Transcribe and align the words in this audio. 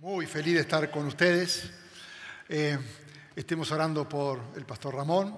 Muy 0.00 0.26
feliz 0.26 0.54
de 0.54 0.60
estar 0.60 0.88
con 0.92 1.06
ustedes. 1.06 1.70
Eh, 2.48 2.78
estemos 3.34 3.72
orando 3.72 4.08
por 4.08 4.40
el 4.54 4.64
pastor 4.64 4.94
Ramón 4.94 5.36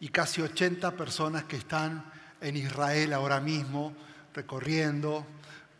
y 0.00 0.10
casi 0.10 0.42
80 0.42 0.90
personas 0.94 1.44
que 1.44 1.56
están 1.56 2.12
en 2.42 2.58
Israel 2.58 3.14
ahora 3.14 3.40
mismo, 3.40 3.96
recorriendo, 4.34 5.26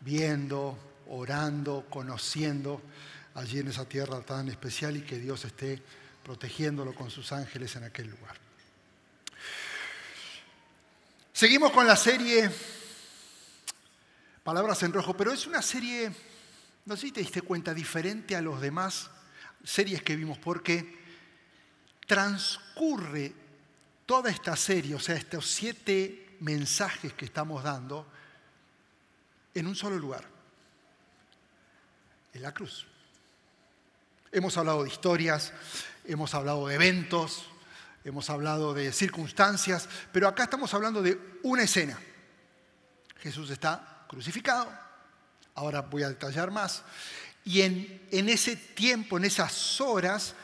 viendo, 0.01 0.79
orando, 1.09 1.85
conociendo 1.91 2.81
allí 3.35 3.59
en 3.59 3.67
esa 3.67 3.85
tierra 3.85 4.19
tan 4.21 4.49
especial 4.49 4.97
y 4.97 5.01
que 5.01 5.19
Dios 5.19 5.45
esté 5.45 5.79
protegiéndolo 6.23 6.95
con 6.95 7.11
sus 7.11 7.31
ángeles 7.31 7.75
en 7.75 7.83
aquel 7.83 8.07
lugar. 8.07 8.35
Seguimos 11.33 11.71
con 11.71 11.85
la 11.85 11.95
serie 11.95 12.49
Palabras 14.43 14.81
en 14.81 14.91
Rojo, 14.91 15.15
pero 15.15 15.31
es 15.31 15.45
una 15.45 15.61
serie 15.61 16.11
no 16.87 16.95
sé 16.95 17.07
si 17.07 17.11
te 17.11 17.19
diste 17.19 17.41
cuenta, 17.41 17.73
diferente 17.73 18.33
a 18.35 18.41
los 18.41 18.61
demás 18.61 19.09
series 19.61 20.01
que 20.01 20.15
vimos, 20.15 20.37
porque 20.37 20.97
transcurre 22.07 23.33
toda 24.05 24.31
esta 24.31 24.55
serie, 24.55 24.95
o 24.95 24.99
sea, 24.99 25.15
estos 25.15 25.47
siete 25.47 26.37
mensajes 26.39 27.11
que 27.11 27.25
estamos 27.25 27.61
dando, 27.61 28.07
en 29.53 29.67
un 29.67 29.75
solo 29.75 29.97
lugar, 29.97 30.23
en 32.33 32.41
la 32.41 32.53
cruz. 32.53 32.87
Hemos 34.31 34.55
hablado 34.57 34.83
de 34.83 34.89
historias, 34.89 35.51
hemos 36.05 36.33
hablado 36.33 36.67
de 36.67 36.75
eventos, 36.75 37.49
hemos 38.05 38.29
hablado 38.29 38.73
de 38.73 38.93
circunstancias, 38.93 39.89
pero 40.13 40.29
acá 40.29 40.43
estamos 40.43 40.73
hablando 40.73 41.01
de 41.01 41.19
una 41.43 41.63
escena. 41.63 41.99
Jesús 43.17 43.49
está 43.49 44.05
crucificado, 44.07 44.86
ahora 45.57 45.81
voy 45.81 46.03
a 46.03 46.09
detallar 46.09 46.51
más. 46.51 46.83
Y 47.43 47.61
en, 47.61 48.01
en 48.11 48.29
ese 48.29 48.55
tiempo, 48.55 49.17
en 49.17 49.25
esas 49.25 49.81
horas, 49.81 50.35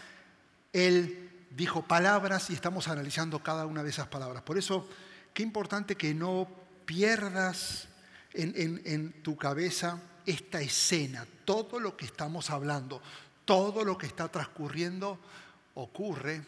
Él 0.73 1.29
dijo 1.51 1.83
palabras 1.83 2.49
y 2.49 2.53
estamos 2.53 2.87
analizando 2.87 3.41
cada 3.41 3.65
una 3.65 3.83
de 3.83 3.91
esas 3.91 4.07
palabras. 4.07 4.41
Por 4.43 4.57
eso, 4.57 4.89
qué 5.33 5.43
importante 5.43 5.95
que 5.95 6.13
no 6.13 6.47
pierdas 6.85 7.87
en, 8.33 8.81
en, 8.85 9.13
tu 9.21 9.37
cabeza 9.37 9.99
esta 10.25 10.59
escena, 10.61 11.27
todo 11.45 11.79
lo 11.79 11.95
que 11.95 12.05
estamos 12.05 12.49
hablando, 12.49 13.01
todo 13.45 13.85
lo 13.85 13.97
que 13.97 14.07
está 14.07 14.29
transcurriendo 14.29 15.19
ocurre 15.75 16.41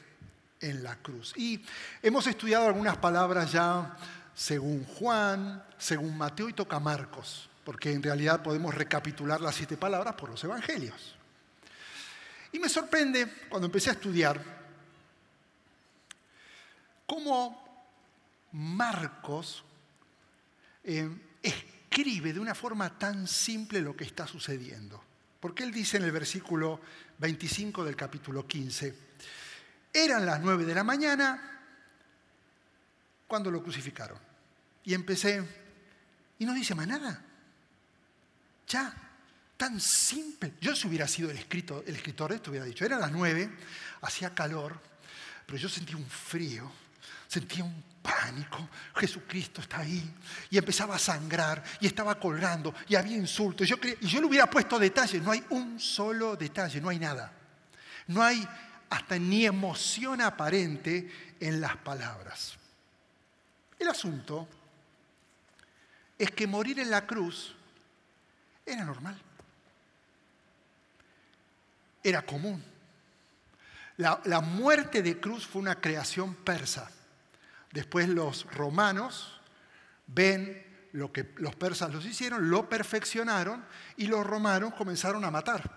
en 0.60 0.84
la 0.84 0.96
cruz. 0.96 1.34
Y 1.38 1.64
hemos 2.02 2.26
estudiado 2.26 2.66
algunas 2.66 2.98
palabras 2.98 3.52
ya 3.52 3.96
según 4.34 4.84
Juan, 4.86 5.64
según 5.78 6.18
Mateo 6.18 6.50
y 6.50 6.54
toca 6.54 6.80
Marcos 6.80 7.50
porque 7.66 7.92
en 7.92 8.04
realidad 8.04 8.44
podemos 8.44 8.74
recapitular 8.74 9.42
las 9.42 9.56
siete 9.56 9.76
palabras 9.76 10.14
por 10.14 10.30
los 10.30 10.44
evangelios. 10.44 11.16
Y 12.52 12.60
me 12.60 12.70
sorprende 12.70 13.28
cuando 13.50 13.66
empecé 13.66 13.90
a 13.90 13.94
estudiar 13.94 14.40
cómo 17.08 17.66
Marcos 18.52 19.64
eh, 20.84 21.10
escribe 21.42 22.32
de 22.32 22.40
una 22.40 22.54
forma 22.54 22.98
tan 22.98 23.28
simple 23.28 23.82
lo 23.82 23.96
que 23.96 24.04
está 24.04 24.28
sucediendo. 24.28 25.04
Porque 25.40 25.64
él 25.64 25.72
dice 25.72 25.98
en 25.98 26.04
el 26.04 26.12
versículo 26.12 26.80
25 27.18 27.84
del 27.84 27.96
capítulo 27.96 28.48
15, 28.48 28.96
eran 29.92 30.26
las 30.26 30.40
nueve 30.40 30.66
de 30.66 30.76
la 30.76 30.84
mañana 30.84 31.62
cuando 33.28 33.50
lo 33.50 33.64
crucificaron. 33.64 34.20
Y 34.84 34.94
empecé, 34.94 35.44
y 36.38 36.46
no 36.46 36.54
dice 36.54 36.76
más 36.76 36.88
nada. 36.88 37.25
Tan 39.58 39.80
simple. 39.80 40.54
Yo 40.60 40.76
si 40.76 40.88
hubiera 40.88 41.08
sido 41.08 41.32
el, 41.32 41.38
escritor, 41.38 41.84
el 41.88 41.96
escritor 41.96 42.32
de 42.32 42.38
esto 42.38 42.52
hubiera 42.52 42.66
dicho, 42.66 42.86
era 42.86 42.98
las 42.98 43.12
nueve, 43.12 43.50
hacía 44.02 44.34
calor, 44.34 44.80
pero 45.46 45.58
yo 45.58 45.70
sentía 45.70 45.96
un 45.96 46.06
frío, 46.06 46.70
sentía 47.28 47.64
un 47.64 47.84
pánico, 48.02 48.70
Jesucristo 48.96 49.62
está 49.62 49.80
ahí, 49.80 50.14
y 50.50 50.58
empezaba 50.58 50.96
a 50.96 51.00
sangrar, 51.00 51.64
y 51.80 51.88
estaba 51.88 52.20
colgando, 52.20 52.74
y 52.88 52.96
había 52.96 53.16
insultos, 53.16 53.68
yo 53.68 53.78
y 54.02 54.08
yo 54.08 54.20
le 54.20 54.28
hubiera 54.28 54.50
puesto 54.50 54.78
detalles, 54.78 55.22
no 55.22 55.32
hay 55.32 55.44
un 55.50 55.80
solo 55.80 56.36
detalle, 56.36 56.82
no 56.82 56.90
hay 56.90 57.00
nada. 57.00 57.32
No 58.08 58.22
hay 58.22 58.48
hasta 58.90 59.18
ni 59.18 59.46
emoción 59.46 60.22
aparente 60.22 61.36
en 61.40 61.60
las 61.60 61.78
palabras. 61.78 62.56
El 63.80 63.88
asunto 63.88 64.48
es 66.18 66.32
que 66.32 66.48
morir 66.48 66.80
en 66.80 66.92
la 66.92 67.06
cruz 67.06 67.55
era 68.66 68.84
normal. 68.84 69.22
Era 72.04 72.26
común. 72.26 72.64
La, 73.98 74.42
muerte 74.42 75.02
de 75.02 75.20
cruz 75.20 75.48
fue 75.48 75.62
una 75.62 75.80
creación 75.80 76.36
persa. 76.36 76.90
Después 77.72 78.10
los 78.10 78.46
romanos 78.54 79.40
ven 80.08 80.64
lo 80.92 81.12
que 81.12 81.34
los 81.38 81.56
persas 81.56 81.94
los 81.94 82.06
hicieron, 82.06 82.50
lo 82.50 82.70
perfeccionaron 82.70 83.64
y 83.98 84.08
los 84.08 84.26
romanos 84.26 84.74
comenzaron 84.76 85.24
a 85.26 85.32
matar 85.32 85.72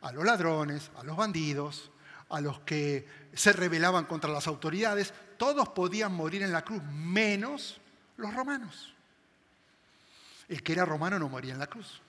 a 0.00 0.12
los 0.12 0.24
ladrones, 0.24 0.90
a 0.96 1.04
los 1.04 1.16
bandidos, 1.16 1.90
a 2.28 2.40
los 2.40 2.60
que 2.60 3.06
se 3.34 3.52
rebelaban 3.52 4.06
contra 4.06 4.30
las 4.30 4.46
autoridades. 4.46 5.12
Todos 5.36 5.68
podían 5.70 6.12
morir 6.12 6.42
en 6.42 6.52
la 6.52 6.62
cruz, 6.62 6.82
menos 6.82 7.80
los 8.16 8.34
romanos. 8.34 8.94
El 10.48 10.62
que 10.62 10.72
era 10.72 10.84
romano 10.84 11.18
no 11.18 11.28
moría 11.28 11.52
en 11.52 11.58
la 11.58 11.68
cruz. 11.68 12.02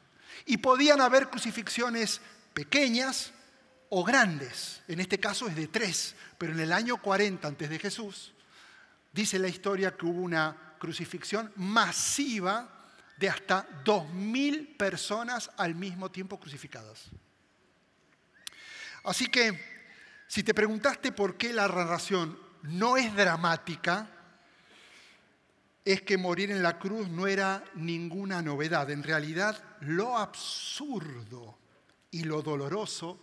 Y 0.45 0.57
podían 0.57 1.01
haber 1.01 1.29
crucifixiones 1.29 2.21
pequeñas 2.53 3.31
o 3.89 4.03
grandes. 4.03 4.81
En 4.87 4.99
este 4.99 5.19
caso 5.19 5.47
es 5.47 5.55
de 5.55 5.67
tres, 5.67 6.15
pero 6.37 6.53
en 6.53 6.59
el 6.59 6.71
año 6.71 6.97
40 6.97 7.47
antes 7.47 7.69
de 7.69 7.79
Jesús 7.79 8.33
dice 9.11 9.37
la 9.39 9.47
historia 9.47 9.95
que 9.95 10.05
hubo 10.05 10.21
una 10.21 10.75
crucifixión 10.79 11.51
masiva 11.57 12.69
de 13.17 13.29
hasta 13.29 13.67
2.000 13.83 14.77
personas 14.77 15.51
al 15.57 15.75
mismo 15.75 16.09
tiempo 16.09 16.39
crucificadas. 16.39 17.09
Así 19.03 19.27
que, 19.27 19.59
si 20.27 20.43
te 20.43 20.53
preguntaste 20.53 21.11
por 21.11 21.37
qué 21.37 21.53
la 21.53 21.67
narración 21.67 22.39
no 22.63 22.97
es 22.97 23.13
dramática, 23.15 24.09
es 25.83 26.01
que 26.01 26.17
morir 26.17 26.51
en 26.51 26.61
la 26.61 26.77
cruz 26.77 27.09
no 27.09 27.27
era 27.27 27.63
ninguna 27.75 28.41
novedad. 28.41 28.89
En 28.91 29.03
realidad, 29.03 29.63
lo 29.81 30.17
absurdo 30.17 31.57
y 32.11 32.23
lo 32.23 32.41
doloroso 32.41 33.19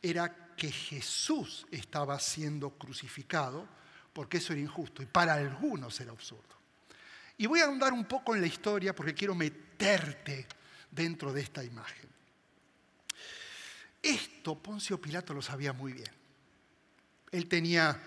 era 0.00 0.54
que 0.56 0.70
Jesús 0.70 1.66
estaba 1.70 2.18
siendo 2.18 2.70
crucificado, 2.70 3.68
porque 4.12 4.38
eso 4.38 4.52
era 4.52 4.62
injusto 4.62 5.02
y 5.02 5.06
para 5.06 5.34
algunos 5.34 6.00
era 6.00 6.12
absurdo. 6.12 6.42
Y 7.36 7.46
voy 7.46 7.60
a 7.60 7.64
ahondar 7.64 7.92
un 7.92 8.04
poco 8.04 8.34
en 8.34 8.40
la 8.40 8.46
historia 8.46 8.94
porque 8.94 9.14
quiero 9.14 9.34
meterte 9.34 10.46
dentro 10.90 11.32
de 11.32 11.40
esta 11.40 11.64
imagen. 11.64 12.08
Esto 14.02 14.60
Poncio 14.60 15.00
Pilato 15.00 15.32
lo 15.32 15.42
sabía 15.42 15.72
muy 15.72 15.92
bien. 15.92 16.10
Él 17.30 17.48
tenía 17.48 18.00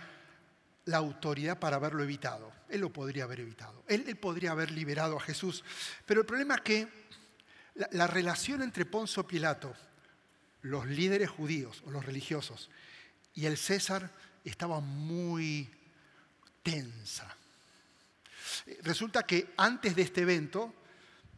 la 0.85 0.97
autoridad 0.97 1.59
para 1.59 1.78
haberlo 1.78 2.03
evitado. 2.03 2.51
Él 2.69 2.81
lo 2.81 2.91
podría 2.91 3.23
haber 3.23 3.40
evitado. 3.40 3.84
Él, 3.88 4.03
podría 4.18 4.51
haber 4.51 4.72
liberado 4.72 5.18
a 5.18 5.22
Jesús. 5.22 5.63
Pero 6.06 6.22
el 6.22 6.28
problema 6.28 6.56
es 6.56 6.62
que 6.62 6.88
la, 7.91 8.07
relación 8.07 8.62
entre 8.62 8.85
Poncio 8.85 9.28
Pilato, 9.28 9.75
los 10.62 10.85
líderes 10.88 11.29
judíos 11.29 11.84
o 11.85 11.91
los 11.91 12.06
religiosos, 12.06 12.69
y 13.34 13.45
el 13.45 13.57
César 13.57 14.12
estaba 14.44 14.79
muy 14.79 15.69
tensa. 16.63 17.35
Resulta 18.81 19.24
que 19.24 19.53
antes 19.57 19.95
de 19.95 20.03
este 20.03 20.22
evento, 20.22 20.74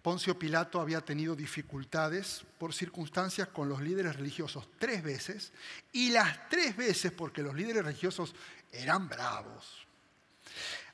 Poncio 0.02 0.38
Pilato 0.38 0.80
había 0.80 1.02
tenido 1.02 1.36
dificultades 1.36 2.44
por 2.58 2.74
circunstancias 2.74 3.50
con 3.50 3.68
los 3.68 3.82
líderes 3.82 4.16
religiosos 4.16 4.68
tres 4.80 5.04
veces, 5.04 5.52
y 5.92 6.12
las 6.12 6.50
tres 6.50 6.76
veces 6.78 7.12
porque 7.12 7.42
los 7.42 7.56
líderes 7.56 7.84
religiosos 7.84 8.34
eran 8.72 9.10
bravos. 9.10 9.86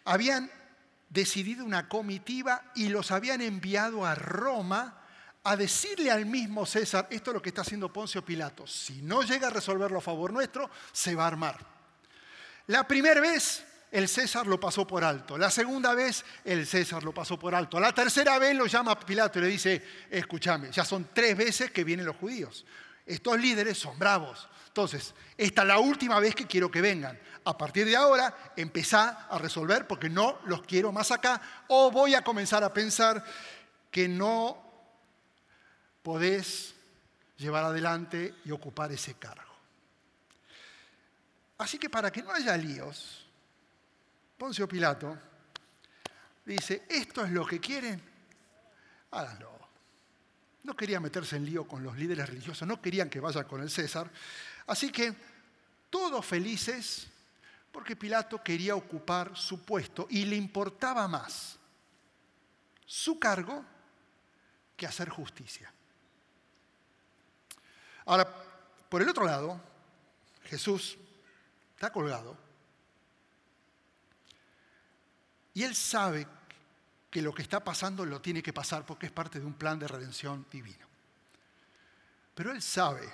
Habían 0.06 0.50
decidido 1.10 1.64
una 1.64 1.88
comitiva 1.88 2.72
y 2.76 2.90
los 2.90 3.12
habían 3.12 3.42
enviado 3.42 4.06
a 4.06 4.16
Roma 4.16 5.00
a 5.44 5.56
decirle 5.56 6.10
al 6.10 6.26
mismo 6.26 6.66
César, 6.66 7.08
esto 7.12 7.32
es 7.32 7.36
lo 7.36 7.42
que 7.42 7.50
está 7.50 7.62
haciendo 7.62 7.92
Poncio 7.92 8.24
Pilato, 8.24 8.66
si 8.66 9.02
no 9.02 9.22
llega 9.22 9.48
a 9.48 9.52
resolverlo 9.52 10.00
a 10.00 10.02
favor 10.02 10.32
nuestro, 10.32 10.70
se 10.92 11.16
va 11.16 11.26
a 11.26 11.28
armar. 11.28 11.74
La 12.68 12.88
primera 12.88 13.20
vez 13.20 13.66
el 13.94 14.10
César 14.10 14.48
lo 14.48 14.60
pasó 14.60 14.86
por 14.86 15.04
alto, 15.04 15.38
la 15.38 15.50
segunda 15.50 15.94
vez 15.94 16.26
el 16.44 16.66
César 16.68 17.04
lo 17.04 17.14
pasó 17.14 17.40
por 17.40 17.54
alto, 17.54 17.80
la 17.80 17.94
tercera 17.94 18.40
vez 18.40 18.56
lo 18.56 18.66
llama 18.66 19.00
Pilato 19.00 19.40
y 19.40 19.44
le 19.44 19.48
dice, 19.48 19.84
escúchame, 20.10 20.72
ya 20.72 20.84
son 20.84 21.10
tres 21.14 21.38
veces 21.38 21.72
que 21.72 21.84
vienen 21.84 22.06
los 22.06 22.16
judíos, 22.16 22.66
estos 23.06 23.40
líderes 23.40 23.78
son 23.78 23.98
bravos, 23.98 24.50
entonces, 24.74 25.14
esta 25.38 25.62
es 25.62 25.68
la 25.68 25.78
última 25.78 26.20
vez 26.20 26.34
que 26.34 26.48
quiero 26.48 26.72
que 26.72 26.82
vengan. 26.82 27.20
A 27.46 27.56
partir 27.56 27.86
de 27.86 27.96
ahora, 27.96 28.54
empezá 28.56 29.28
a 29.30 29.38
resolver 29.38 29.86
porque 29.86 30.10
no 30.10 30.40
los 30.46 30.64
quiero 30.64 30.92
más 30.92 31.12
acá 31.12 31.40
o 31.68 31.92
voy 31.92 32.16
a 32.16 32.24
comenzar 32.24 32.64
a 32.64 32.74
pensar 32.74 33.24
que 33.92 34.08
no 34.08 34.58
podés 36.02 36.74
llevar 37.38 37.66
adelante 37.66 38.34
y 38.46 38.50
ocupar 38.50 38.92
ese 38.92 39.14
cargo. 39.14 39.54
Así 41.60 41.78
que 41.78 41.88
para 41.88 42.12
que 42.12 42.24
no 42.24 42.32
haya 42.32 42.58
líos, 42.58 43.23
Poncio 44.38 44.68
Pilato 44.68 45.18
dice, 46.46 46.86
esto 46.90 47.24
es 47.24 47.32
lo 47.32 47.46
que 47.46 47.60
quieren, 47.60 48.02
háganlo. 49.12 49.52
No 50.64 50.76
quería 50.76 51.00
meterse 51.00 51.36
en 51.36 51.46
lío 51.46 51.68
con 51.68 51.84
los 51.84 51.98
líderes 51.98 52.30
religiosos, 52.30 52.68
no 52.68 52.82
querían 52.82 53.10
que 53.10 53.20
vaya 53.20 53.44
con 53.44 53.62
el 53.62 53.70
César. 53.70 54.10
Así 54.68 54.92
que 54.92 55.14
todos 55.90 56.26
felices 56.26 57.08
porque 57.72 57.96
Pilato 57.96 58.42
quería 58.42 58.76
ocupar 58.76 59.36
su 59.36 59.66
puesto 59.66 60.08
y 60.10 60.26
le 60.26 60.36
importaba 60.36 61.08
más 61.08 61.58
su 62.86 63.20
cargo 63.20 63.66
que 64.78 64.86
hacer 64.86 65.10
justicia. 65.10 65.74
Ahora, 68.06 68.28
por 68.90 69.02
el 69.02 69.10
otro 69.10 69.26
lado, 69.26 69.60
Jesús 70.46 70.98
está 71.76 71.92
colgado 71.92 72.38
y 75.54 75.64
él 75.64 75.76
sabe 75.76 76.28
que 77.10 77.22
lo 77.22 77.34
que 77.34 77.44
está 77.44 77.64
pasando 77.64 78.06
lo 78.06 78.22
tiene 78.22 78.42
que 78.42 78.54
pasar 78.54 78.86
porque 78.86 79.06
es 79.06 79.12
parte 79.12 79.40
de 79.40 79.46
un 79.46 79.54
plan 79.54 79.78
de 79.78 79.88
redención 79.88 80.46
divino. 80.52 80.88
Pero 82.34 82.52
él 82.52 82.62
sabe 82.62 83.08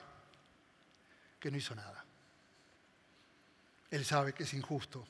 que 1.39 1.51
no 1.51 1.57
hizo 1.57 1.75
nada. 1.75 2.06
Él 3.91 4.06
sabe 4.06 4.33
que 4.33 4.44
es 4.44 4.53
injusto. 4.53 5.06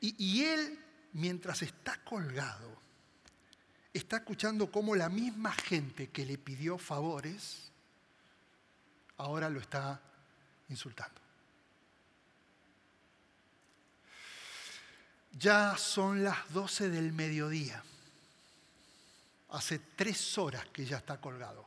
Y, 0.00 0.14
y 0.24 0.44
él, 0.44 0.78
mientras 1.12 1.60
está 1.62 2.02
colgado, 2.02 2.78
está 3.92 4.16
escuchando 4.16 4.70
cómo 4.70 4.96
la 4.96 5.08
misma 5.08 5.52
gente 5.52 6.08
que 6.08 6.24
le 6.24 6.38
pidió 6.38 6.78
favores, 6.78 7.70
ahora 9.18 9.50
lo 9.50 9.60
está 9.60 10.00
insultando. 10.68 11.21
Ya 15.38 15.76
son 15.76 16.22
las 16.22 16.52
12 16.52 16.90
del 16.90 17.12
mediodía. 17.12 17.82
Hace 19.50 19.78
tres 19.96 20.38
horas 20.38 20.66
que 20.72 20.84
ya 20.84 20.98
está 20.98 21.20
colgado. 21.20 21.66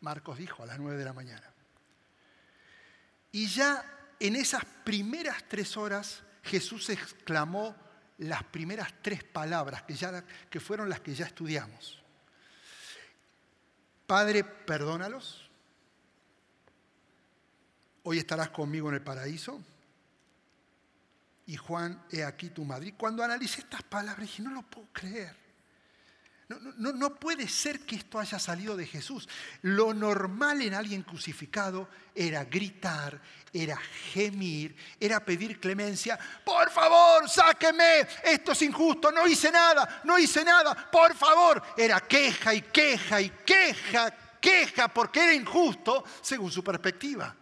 Marcos 0.00 0.38
dijo 0.38 0.62
a 0.62 0.66
las 0.66 0.78
9 0.78 0.98
de 0.98 1.04
la 1.04 1.12
mañana. 1.12 1.50
Y 3.30 3.46
ya 3.46 3.84
en 4.18 4.36
esas 4.36 4.64
primeras 4.84 5.44
tres 5.48 5.76
horas 5.76 6.22
Jesús 6.42 6.90
exclamó 6.90 7.74
las 8.18 8.44
primeras 8.44 8.92
tres 9.00 9.24
palabras 9.24 9.82
que, 9.82 9.94
ya, 9.94 10.24
que 10.50 10.60
fueron 10.60 10.88
las 10.88 11.00
que 11.00 11.14
ya 11.14 11.26
estudiamos. 11.26 12.02
Padre, 14.06 14.44
perdónalos. 14.44 15.48
Hoy 18.04 18.18
estarás 18.18 18.50
conmigo 18.50 18.88
en 18.88 18.96
el 18.96 19.02
paraíso 19.02 19.60
y 21.52 21.56
Juan, 21.58 22.02
he 22.10 22.24
aquí 22.24 22.48
tu 22.48 22.64
madre. 22.64 22.88
Y 22.88 22.92
cuando 22.92 23.22
analicé 23.22 23.60
estas 23.60 23.82
palabras 23.82 24.26
dije, 24.26 24.42
no 24.42 24.52
lo 24.52 24.62
puedo 24.62 24.88
creer. 24.90 25.36
No, 26.48 26.92
no, 26.92 27.14
puede 27.14 27.46
ser 27.46 27.80
que 27.80 27.96
esto 27.96 28.18
haya 28.18 28.38
salido 28.38 28.74
de 28.74 28.86
Jesús. 28.86 29.28
Lo 29.60 29.92
normal 29.92 30.62
en 30.62 30.72
alguien 30.72 31.02
crucificado 31.02 31.90
era 32.14 32.44
gritar, 32.44 33.20
era 33.52 33.76
gemir, 33.76 34.74
era 34.98 35.22
pedir 35.22 35.60
clemencia. 35.60 36.18
Por 36.42 36.70
favor, 36.70 37.28
sáqueme, 37.28 38.06
esto 38.24 38.52
es 38.52 38.62
injusto, 38.62 39.12
no 39.12 39.26
hice 39.26 39.52
nada, 39.52 40.00
no 40.04 40.18
hice 40.18 40.42
nada, 40.46 40.90
por 40.90 41.14
favor. 41.14 41.62
Era 41.76 42.00
queja 42.00 42.54
y 42.54 42.62
queja 42.62 43.20
y 43.20 43.28
queja, 43.28 44.10
queja, 44.40 44.88
porque 44.88 45.22
era 45.22 45.34
injusto 45.34 46.02
según 46.22 46.50
su 46.50 46.64
perspectiva. 46.64 47.36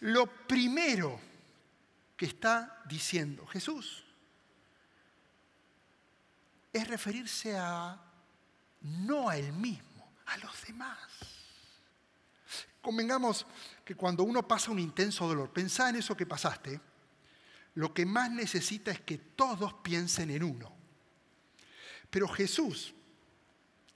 Lo 0.00 0.26
primero 0.26 1.27
que 2.18 2.26
está 2.26 2.82
diciendo 2.86 3.46
Jesús 3.46 4.04
es 6.72 6.86
referirse 6.86 7.56
a 7.56 7.98
no 8.82 9.28
a 9.28 9.36
él 9.36 9.52
mismo, 9.52 10.12
a 10.26 10.36
los 10.38 10.66
demás. 10.66 10.98
Convengamos 12.82 13.46
que 13.84 13.94
cuando 13.94 14.24
uno 14.24 14.46
pasa 14.46 14.70
un 14.70 14.78
intenso 14.78 15.26
dolor, 15.26 15.52
pensá 15.52 15.88
en 15.88 15.96
eso 15.96 16.16
que 16.16 16.26
pasaste, 16.26 16.80
lo 17.74 17.94
que 17.94 18.04
más 18.04 18.30
necesita 18.30 18.90
es 18.90 19.00
que 19.00 19.18
todos 19.18 19.74
piensen 19.74 20.30
en 20.30 20.42
uno. 20.42 20.72
Pero 22.10 22.28
Jesús, 22.28 22.94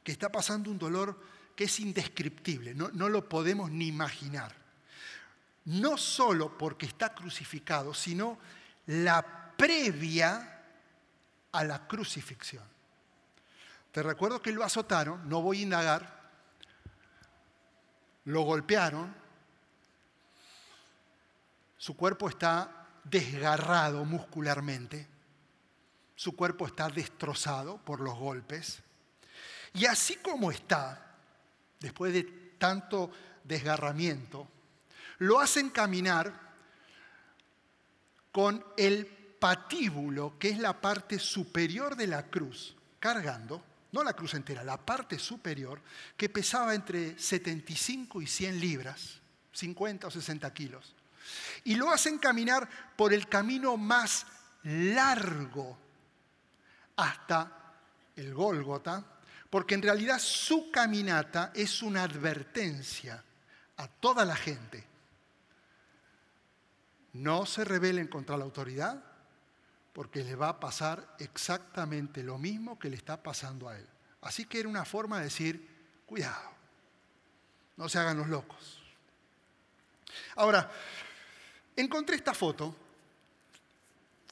que 0.05 0.13
está 0.13 0.31
pasando 0.31 0.71
un 0.71 0.79
dolor 0.79 1.21
que 1.57 1.65
es 1.65 1.81
indescriptible, 1.81 2.75
no, 2.75 2.91
no 2.91 3.09
lo 3.09 3.29
podemos 3.29 3.71
ni 3.71 3.89
imaginar, 3.89 4.62
no 5.67 5.97
solo 5.97 6.57
porque 6.57 6.87
está 6.87 7.15
crucificado, 7.15 7.95
sino 7.95 8.39
la 8.87 9.55
previa 9.57 10.63
a 11.53 11.65
la 11.65 11.87
crucifixión. 11.87 12.65
Te 13.93 14.03
recuerdo 14.03 14.41
que 14.41 14.53
lo 14.53 14.65
azotaron, 14.65 15.29
no 15.29 15.43
voy 15.43 15.61
a 15.61 15.63
indagar, 15.63 16.23
lo 18.25 18.43
golpearon, 18.43 19.15
su 21.77 21.97
cuerpo 21.97 22.29
está 22.29 22.89
desgarrado 23.05 24.05
muscularmente, 24.05 25.07
su 26.15 26.35
cuerpo 26.35 26.67
está 26.67 26.89
destrozado 26.89 27.79
por 27.79 28.01
los 28.01 28.17
golpes, 28.17 28.83
y 29.75 29.87
así 29.87 30.17
como 30.17 30.51
está, 30.51 31.17
después 31.81 32.13
de 32.13 32.23
tanto 32.59 33.11
desgarramiento, 33.45 34.49
lo 35.23 35.39
hacen 35.39 35.71
caminar 35.71 36.33
con 38.33 38.65
el 38.77 39.07
patíbulo, 39.07 40.37
que 40.37 40.49
es 40.49 40.59
la 40.59 40.81
parte 40.81 41.21
superior 41.21 41.95
de 41.95 42.09
la 42.09 42.27
cruz, 42.27 42.75
cargando, 42.99 43.63
no 43.93 44.03
la 44.03 44.15
cruz 44.15 44.35
entera, 44.35 44.65
la 44.65 44.79
parte 44.79 45.21
superior, 45.21 45.81
que 46.17 46.29
pesaba 46.29 46.75
entre 46.75 47.17
75 47.17 48.21
y 48.21 48.27
100 48.27 48.59
libras, 48.59 49.21
50 49.53 50.09
o 50.09 50.11
60 50.11 50.53
kilos. 50.53 50.93
Y 51.65 51.77
lo 51.77 51.93
hacen 51.93 52.19
caminar 52.19 52.69
por 52.97 53.13
el 53.13 53.29
camino 53.29 53.77
más 53.77 54.27
largo 54.65 55.79
hasta 56.97 57.75
el 58.17 58.35
Gólgota, 58.35 59.05
porque 59.49 59.77
en 59.77 59.83
realidad 59.83 60.19
su 60.19 60.73
caminata 60.73 61.53
es 61.55 61.81
una 61.81 62.03
advertencia 62.03 63.23
a 63.77 63.87
toda 63.87 64.25
la 64.25 64.35
gente 64.35 64.91
no 67.13 67.47
se 67.47 67.65
rebelen 67.65 68.09
contra 68.09 68.37
la 68.37 68.45
autoridad 68.45 69.03
porque 69.93 70.25
le 70.25 70.35
va 70.35 70.49
a 70.49 70.61
pasar 70.61 71.17
exactamente 71.19 72.23
lo 72.23 72.39
mismo 72.39 72.79
que 72.79 72.89
le 72.89 72.97
está 72.97 73.23
pasando 73.23 73.69
a 73.69 73.77
él. 73.77 73.87
Así 74.23 74.47
que 74.47 74.61
era 74.61 74.69
una 74.69 74.85
forma 74.85 75.19
de 75.19 75.25
decir, 75.25 75.69
cuidado, 76.07 76.51
no 77.77 77.89
se 77.89 77.99
hagan 77.99 78.17
los 78.17 78.29
locos. 78.29 78.83
Ahora, 80.37 80.71
encontré 81.77 82.17
esta 82.17 82.33
foto, 82.33 82.75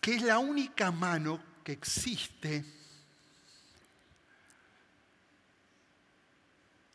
que 0.01 0.15
es 0.15 0.23
la 0.23 0.39
única 0.39 0.91
mano 0.91 1.43
que 1.63 1.73
existe 1.73 2.65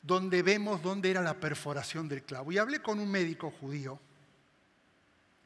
donde 0.01 0.43
vemos 0.43 0.81
dónde 0.81 1.09
era 1.09 1.21
la 1.21 1.39
perforación 1.39 2.07
del 2.07 2.23
clavo. 2.23 2.51
Y 2.51 2.57
hablé 2.57 2.81
con 2.81 2.99
un 2.99 3.09
médico 3.09 3.51
judío 3.51 3.99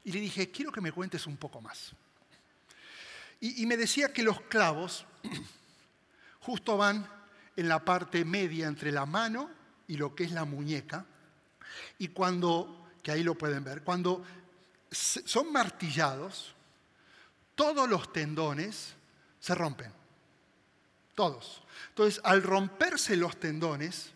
y 0.10 0.12
le 0.12 0.22
dije, 0.22 0.50
quiero 0.50 0.72
que 0.72 0.82
me 0.82 0.92
cuentes 0.92 1.28
un 1.28 1.38
poco 1.38 1.62
más. 1.62 1.92
Y, 3.40 3.64
me 3.68 3.78
decía 3.78 4.12
que 4.12 4.24
los 4.24 4.42
clavos 4.42 5.06
justo 6.42 6.78
van 6.78 7.08
en 7.56 7.68
la 7.70 7.86
parte 7.86 8.26
media 8.26 8.66
entre 8.66 8.92
la 8.92 9.06
mano 9.06 9.52
y 9.88 9.98
lo 9.98 10.16
que 10.16 10.24
es 10.24 10.32
la 10.32 10.46
muñeca. 10.46 11.06
Y 12.00 12.08
cuando, 12.08 12.90
que 13.04 13.12
ahí 13.12 13.22
lo 13.22 13.36
pueden 13.36 13.64
ver, 13.64 13.84
cuando 13.84 14.26
son 14.90 15.52
martillados, 15.54 16.56
todos 17.54 17.88
los 17.88 18.12
tendones 18.12 18.96
se 19.40 19.54
rompen. 19.54 19.94
Todos. 21.14 21.62
Entonces, 21.90 22.20
al 22.24 22.42
romperse 22.42 23.16
los 23.16 23.40
tendones, 23.40 24.10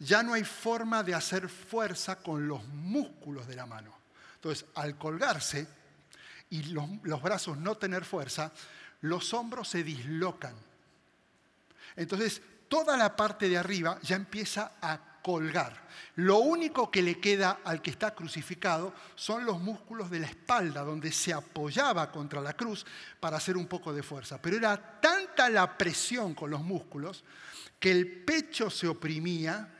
ya 0.00 0.24
no 0.24 0.32
hay 0.32 0.42
forma 0.42 1.04
de 1.04 1.14
hacer 1.14 1.48
fuerza 1.48 2.16
con 2.24 2.48
los 2.48 2.66
músculos 2.66 3.46
de 3.46 3.54
la 3.54 3.66
mano. 3.66 3.97
Entonces, 4.48 4.66
al 4.76 4.96
colgarse 4.96 5.66
y 6.48 6.62
los, 6.72 6.88
brazos 7.20 7.58
no 7.58 7.76
tener 7.76 8.06
fuerza, 8.06 8.50
los 9.02 9.34
hombros 9.34 9.68
se 9.68 9.82
dislocan. 9.82 10.54
Entonces, 11.96 12.40
toda 12.66 12.96
la 12.96 13.14
parte 13.14 13.50
de 13.50 13.58
arriba 13.58 13.98
ya 14.00 14.16
empieza 14.16 14.72
a 14.80 15.20
colgar. 15.22 15.86
Lo 16.16 16.38
único 16.38 16.90
que 16.90 17.02
le 17.02 17.20
queda 17.20 17.60
al 17.62 17.82
que 17.82 17.90
está 17.90 18.14
crucificado 18.14 18.94
son 19.16 19.44
los 19.44 19.60
músculos 19.60 20.08
de 20.08 20.20
la 20.20 20.28
espalda, 20.28 20.82
donde 20.82 21.12
se 21.12 21.34
apoyaba 21.34 22.10
contra 22.10 22.40
la 22.40 22.54
cruz 22.54 22.86
para 23.20 23.36
hacer 23.36 23.54
un 23.54 23.66
poco 23.66 23.92
de 23.92 24.02
fuerza. 24.02 24.40
Pero 24.40 24.56
era 24.56 24.98
tanta 24.98 25.50
la 25.50 25.76
presión 25.76 26.34
con 26.34 26.50
los 26.50 26.62
músculos 26.62 27.22
que 27.78 27.90
el 27.90 28.24
pecho 28.24 28.70
se 28.70 28.88
oprimía 28.88 29.74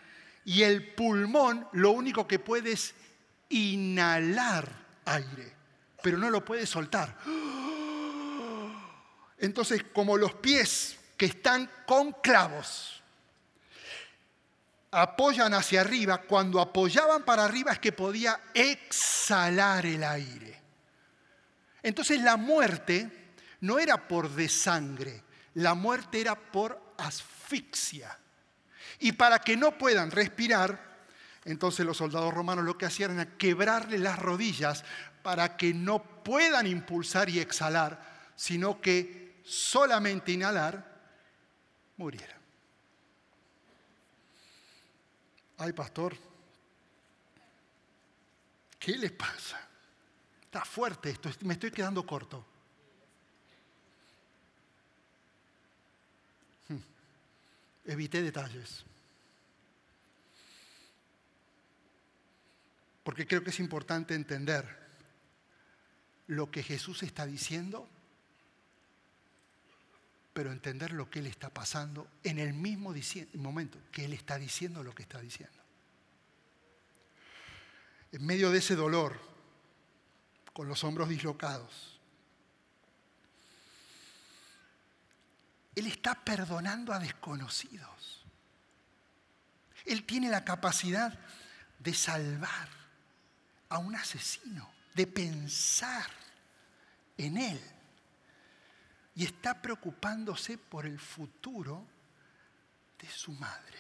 y 0.45 0.63
el 0.63 0.95
pulmón 0.95 1.67
lo 1.73 1.93
único 1.93 2.29
que 2.29 2.39
puede 2.39 2.73
es 2.73 2.95
inhalar 3.49 4.71
aire, 5.05 5.53
pero 6.03 6.19
no 6.19 6.31
lo 6.31 6.45
puede 6.45 6.67
soltar. 6.67 7.17
Entonces, 9.39 9.85
como 9.93 10.17
los 10.17 10.35
pies 10.35 10.99
que 11.17 11.27
están 11.27 11.71
con 11.87 12.13
clavos 12.13 13.03
apoyan 14.91 15.53
hacia 15.55 15.83
arriba, 15.83 16.23
cuando 16.23 16.61
apoyaban 16.61 17.25
para 17.25 17.45
arriba 17.45 17.73
es 17.73 17.79
que 17.79 17.93
podía 17.93 18.41
exhalar 18.55 19.85
el 19.87 20.03
aire. 20.03 20.61
Entonces 21.83 22.21
la 22.23 22.37
muerte 22.37 23.33
no 23.61 23.79
era 23.79 24.09
por 24.09 24.31
desangre, 24.31 25.23
la 25.55 25.75
muerte 25.75 26.21
era 26.21 26.35
por 26.35 26.95
asfixia. 26.99 28.19
Y 29.01 29.13
para 29.13 29.39
que 29.39 29.57
no 29.57 29.77
puedan 29.77 30.11
respirar, 30.11 30.88
entonces 31.45 31.87
los 31.87 31.97
soldados 31.97 32.35
romanos 32.35 32.65
lo 32.65 32.77
que 32.77 32.87
hacían 32.87 33.13
era 33.13 33.37
quebrarle 33.37 33.99
las 33.99 34.19
rodillas 34.19 34.85
para 35.23 35.57
que 35.57 35.75
no 35.75 36.03
puedan 36.03 36.67
impulsar 36.67 37.29
y 37.29 37.39
exhalar, 37.39 38.33
sino 38.37 38.81
que 38.81 39.41
solamente 39.45 40.33
inhalar, 40.33 40.85
muriera. 41.97 42.37
Ay, 45.59 45.73
pastor, 45.73 46.17
¿qué 48.79 48.93
le 48.97 49.11
pasa? 49.11 49.61
Está 50.43 50.65
fuerte 50.65 51.11
esto, 51.11 51.31
me 51.43 51.55
estoy 51.55 51.71
quedando 51.71 52.07
corto. 52.07 52.47
Hmm. 56.69 56.79
Evité 57.85 58.23
detalles. 58.23 58.88
Porque 63.09 63.27
creo 63.27 63.43
que 63.43 63.49
es 63.49 63.59
importante 63.59 64.15
entender 64.15 64.67
lo 66.27 66.51
que 66.51 66.63
Jesús 66.63 67.03
está 67.03 67.25
diciendo, 67.25 67.89
pero 70.35 70.53
entender 70.53 70.93
lo 70.93 71.09
que 71.09 71.21
Él 71.21 71.27
está 71.27 71.49
pasando 71.49 72.07
en 72.23 72.39
el 72.39 72.53
mismo 72.53 72.93
momento 73.37 73.79
que 73.91 74.05
Él 74.05 74.13
está 74.13 74.37
diciendo 74.37 74.85
lo 74.85 74.95
que 74.95 75.05
está 75.05 75.23
diciendo. 75.23 75.57
En 78.13 78.27
medio 78.27 78.51
de 78.51 78.59
ese 78.59 78.77
dolor, 78.77 79.19
con 80.53 80.69
los 80.69 80.85
hombros 80.85 81.09
dislocados, 81.09 81.99
Él 85.75 85.87
está 85.87 86.15
perdonando 86.27 86.93
a 86.93 86.99
desconocidos. 86.99 88.27
Él 89.87 90.05
tiene 90.05 90.29
la 90.29 90.45
capacidad 90.45 91.19
de 91.79 91.95
salvar 91.95 92.77
a 93.69 93.79
un 93.79 93.95
asesino, 93.95 94.71
de 94.95 95.07
pensar 95.07 96.07
en 97.17 97.37
él. 97.37 97.61
Y 99.15 99.25
está 99.25 99.61
preocupándose 99.61 100.59
por 100.59 100.87
el 100.87 100.99
futuro 100.99 101.87
de 102.99 103.09
su 103.09 103.33
madre. 103.33 103.79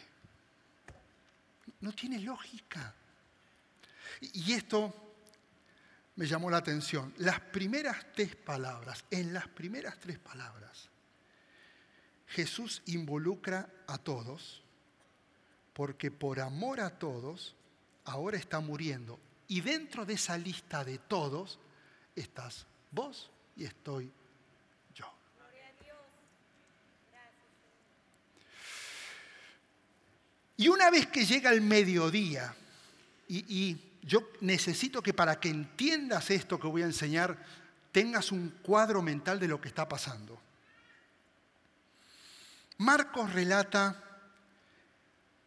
No 1.80 1.92
tiene 1.92 2.18
lógica. 2.18 2.94
Y 4.20 4.52
esto 4.52 4.92
me 6.16 6.26
llamó 6.26 6.50
la 6.50 6.58
atención. 6.58 7.14
Las 7.18 7.40
primeras 7.40 8.06
tres 8.14 8.34
palabras, 8.34 9.04
en 9.10 9.32
las 9.32 9.46
primeras 9.48 9.98
tres 10.00 10.18
palabras, 10.18 10.88
Jesús 12.26 12.82
involucra 12.86 13.68
a 13.86 13.98
todos, 13.98 14.62
porque 15.72 16.10
por 16.10 16.40
amor 16.40 16.80
a 16.80 16.98
todos, 16.98 17.54
ahora 18.04 18.36
está 18.36 18.60
muriendo 18.60 19.20
y 19.48 19.62
dentro 19.62 20.04
de 20.04 20.14
esa 20.14 20.36
lista 20.36 20.84
de 20.84 20.98
todos 20.98 21.58
estás 22.14 22.66
vos 22.90 23.30
y 23.56 23.64
estoy 23.64 24.10
yo. 24.94 25.10
Y 30.56 30.68
una 30.68 30.90
vez 30.90 31.06
que 31.06 31.24
llega 31.24 31.50
el 31.50 31.62
mediodía, 31.62 32.54
y, 33.28 33.84
yo 34.02 34.30
necesito 34.40 35.02
que 35.02 35.12
para 35.12 35.38
que 35.38 35.50
entiendas 35.50 36.30
esto 36.30 36.58
que 36.58 36.66
voy 36.66 36.80
a 36.80 36.86
enseñar, 36.86 37.36
tengas 37.92 38.32
un 38.32 38.48
cuadro 38.62 39.02
mental 39.02 39.38
de 39.38 39.48
lo 39.48 39.60
que 39.60 39.68
está 39.68 39.86
pasando. 39.86 40.40
Marcos 42.78 43.30
relata 43.34 44.02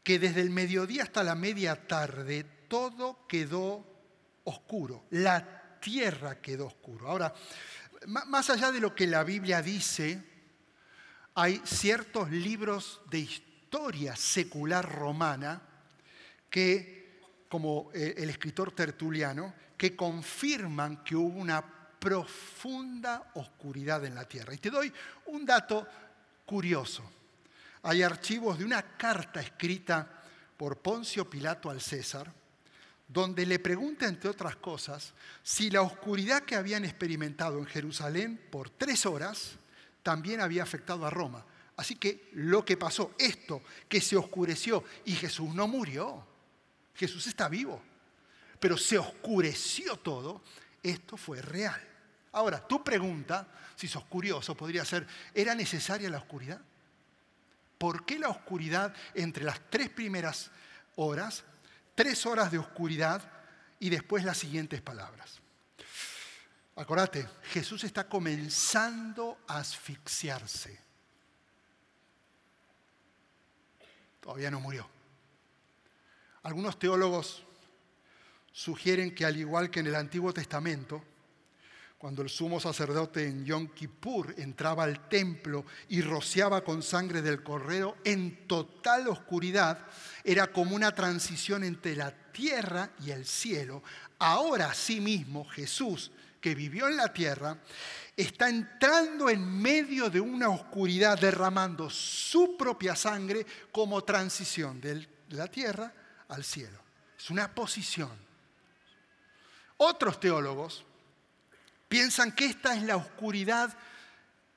que 0.04 0.20
desde 0.20 0.42
el 0.42 0.52
mediodía 0.52 1.04
hasta 1.04 1.24
la 1.24 1.34
media 1.34 1.88
tarde 1.88 2.44
todo 2.68 3.26
quedó 3.28 3.91
oscuro, 4.44 5.06
la 5.12 5.80
tierra 5.80 6.42
quedó 6.42 6.68
oscuro. 6.68 7.08
Ahora, 7.08 7.34
más 8.08 8.50
allá 8.50 8.72
de 8.72 8.80
lo 8.80 8.96
que 8.96 9.08
la 9.08 9.24
Biblia 9.24 9.62
dice, 9.62 10.24
hay 11.36 11.62
ciertos 11.64 12.30
libros 12.32 13.02
de 13.10 13.20
historia 13.20 14.16
secular 14.16 14.90
romana 14.90 15.62
que, 16.50 17.20
como 17.48 17.90
eh, 17.94 18.16
el 18.18 18.30
escritor 18.30 18.72
tertuliano, 18.74 19.54
que 19.78 19.96
confirman 19.96 21.04
que 21.04 21.16
hubo 21.16 21.40
una 21.40 21.64
profunda 22.00 23.32
oscuridad 23.36 24.04
en 24.06 24.16
la 24.16 24.28
tierra. 24.28 24.54
Y 24.54 24.58
te 24.58 24.70
doy 24.70 24.92
un 25.28 25.46
dato 25.46 25.88
curioso. 26.46 27.04
Hay 27.84 28.04
archivos 28.04 28.60
de 28.60 28.66
una 28.66 28.82
carta 28.98 29.40
escrita 29.40 30.08
por 30.58 30.80
Poncio 30.80 31.30
Pilato 31.30 31.70
al 31.70 31.82
César, 31.82 32.32
donde 33.12 33.46
le 33.46 33.60
pregunta, 33.60 34.08
entre 34.08 34.30
otras 34.30 34.56
cosas, 34.56 35.14
si 35.44 35.70
la 35.70 35.82
oscuridad 35.82 36.44
que 36.44 36.56
habían 36.56 36.86
experimentado 36.86 37.60
en 37.60 37.66
Jerusalén 37.66 38.40
por 38.50 38.70
tres 38.70 39.06
horas 39.06 39.58
también 40.02 40.40
había 40.40 40.64
afectado 40.64 41.06
a 41.06 41.10
Roma. 41.10 41.46
Así 41.76 41.96
que 41.96 42.30
lo 42.34 42.64
que 42.64 42.78
pasó, 42.78 43.14
esto 43.18 43.64
que 43.90 44.00
se 44.00 44.16
oscureció 44.16 44.84
y 45.04 45.14
Jesús 45.14 45.54
no 45.54 45.68
murió, 45.68 46.26
Jesús 46.96 47.28
está 47.28 47.50
vivo, 47.50 47.82
pero 48.60 48.78
se 48.78 48.98
oscureció 48.98 49.98
todo, 49.98 50.42
esto 50.82 51.18
fue 51.18 51.42
real. 51.42 51.82
Ahora, 52.32 52.66
tu 52.66 52.82
pregunta, 52.82 53.46
si 53.76 53.90
sos 53.90 54.06
curioso, 54.06 54.56
podría 54.56 54.86
ser, 54.86 55.06
¿era 55.34 55.54
necesaria 55.54 56.10
la 56.10 56.20
oscuridad? 56.20 56.62
¿Por 57.78 58.06
qué 58.06 58.20
la 58.20 58.30
oscuridad 58.30 58.94
entre 59.16 59.44
las 59.44 59.60
tres 59.70 59.90
primeras 59.90 60.50
horas 60.96 61.44
tres 62.02 62.26
horas 62.26 62.50
de 62.52 62.58
oscuridad 62.58 63.22
y 63.80 63.92
después 63.92 64.24
las 64.24 64.40
siguientes 64.40 64.82
palabras. 64.82 65.40
Acordate, 66.76 67.30
Jesús 67.44 67.84
está 67.84 68.10
comenzando 68.10 69.38
a 69.48 69.60
asfixiarse. 69.60 70.80
Todavía 74.20 74.50
no 74.50 74.60
murió. 74.60 74.90
Algunos 76.42 76.80
teólogos 76.80 77.44
sugieren 78.52 79.14
que 79.14 79.24
al 79.24 79.38
igual 79.38 79.70
que 79.70 79.82
en 79.82 79.86
el 79.86 79.96
Antiguo 79.96 80.34
Testamento, 80.34 81.04
cuando 82.02 82.24
el 82.24 82.30
sumo 82.30 82.60
sacerdote 82.60 83.28
en 83.28 83.46
Yom 83.46 83.68
Kippur 83.76 84.34
entraba 84.40 84.86
al 84.86 85.08
templo 85.08 85.66
y 85.88 86.02
rociaba 86.02 86.64
con 86.64 86.82
sangre 86.82 87.22
del 87.22 87.44
correo 87.44 87.96
en 88.04 88.48
total 88.48 89.08
oscuridad, 89.08 89.86
era 90.24 90.52
como 90.52 90.76
una 90.76 90.96
transición 90.96 91.64
entre 91.64 91.96
la 91.96 92.10
tierra 92.10 92.90
y 93.06 93.12
el 93.12 93.28
cielo. 93.28 93.84
Ahora 94.18 94.74
sí 94.74 95.00
mismo 95.00 95.46
Jesús, 95.46 96.12
que 96.42 96.56
vivió 96.56 96.88
en 96.88 96.98
la 96.98 97.14
tierra, 97.14 97.60
está 98.18 98.50
entrando 98.50 99.30
en 99.30 99.62
medio 99.62 100.10
de 100.10 100.20
una 100.20 100.50
oscuridad, 100.50 101.20
derramando 101.20 101.88
su 101.88 102.58
propia 102.58 102.96
sangre 102.96 103.46
como 103.72 104.04
transición 104.04 104.82
de 104.82 105.08
la 105.30 105.46
tierra 105.46 105.94
al 106.30 106.44
cielo. 106.44 106.80
Es 107.16 107.30
una 107.30 107.54
posición. 107.54 108.10
Otros 109.78 110.20
teólogos 110.20 110.84
Piensan 111.92 112.32
que 112.32 112.46
esta 112.46 112.74
es 112.74 112.84
la 112.84 112.96
oscuridad 112.96 113.78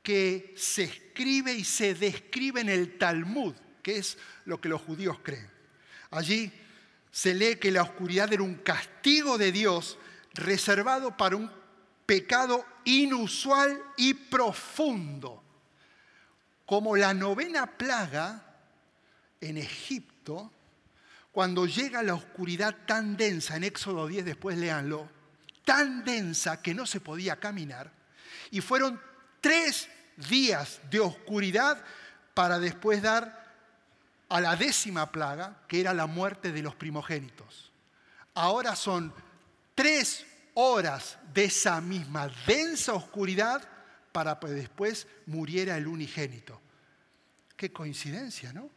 que 0.04 0.54
se 0.56 0.84
escribe 0.84 1.52
y 1.52 1.64
se 1.64 1.92
describe 1.92 2.60
en 2.60 2.68
el 2.68 2.96
Talmud, 2.96 3.56
que 3.82 3.98
es 3.98 4.16
lo 4.44 4.60
que 4.60 4.68
los 4.68 4.80
judíos 4.80 5.18
creen. 5.20 5.50
Allí 6.12 6.52
se 7.10 7.34
lee 7.34 7.56
que 7.56 7.72
la 7.72 7.82
oscuridad 7.82 8.32
era 8.32 8.44
un 8.44 8.54
castigo 8.58 9.36
de 9.36 9.50
Dios 9.50 9.98
reservado 10.34 11.16
para 11.16 11.34
un 11.34 11.50
pecado 12.06 12.64
inusual 12.84 13.82
y 13.96 14.14
profundo, 14.14 15.42
como 16.64 16.94
la 16.94 17.14
novena 17.14 17.66
plaga 17.66 18.60
en 19.40 19.58
Egipto, 19.58 20.52
cuando 21.32 21.66
llega 21.66 22.00
la 22.04 22.14
oscuridad 22.14 22.76
tan 22.86 23.16
densa, 23.16 23.56
en 23.56 23.64
Éxodo 23.64 24.06
10, 24.06 24.24
después 24.24 24.56
léanlo, 24.56 25.10
tan 25.64 26.04
densa 26.04 26.60
que 26.60 26.74
no 26.74 26.86
se 26.86 27.00
podía 27.00 27.36
caminar. 27.36 27.90
Y 28.50 28.60
fueron 28.60 29.00
tres 29.40 29.88
días 30.16 30.80
de 30.90 31.00
oscuridad 31.00 31.82
para 32.34 32.58
después 32.58 33.02
dar 33.02 33.44
a 34.28 34.40
la 34.40 34.56
décima 34.56 35.10
plaga, 35.10 35.62
que 35.68 35.80
era 35.80 35.94
la 35.94 36.06
muerte 36.06 36.52
de 36.52 36.62
los 36.62 36.74
primogénitos. 36.74 37.70
Ahora 38.34 38.74
son 38.74 39.12
tres 39.74 40.26
horas 40.54 41.18
de 41.32 41.44
esa 41.44 41.80
misma 41.80 42.28
densa 42.46 42.94
oscuridad 42.94 43.68
para 44.12 44.38
que 44.38 44.48
después 44.48 45.06
muriera 45.26 45.76
el 45.76 45.86
unigénito. 45.86 46.60
Qué 47.56 47.72
coincidencia, 47.72 48.52
¿no? 48.52 48.70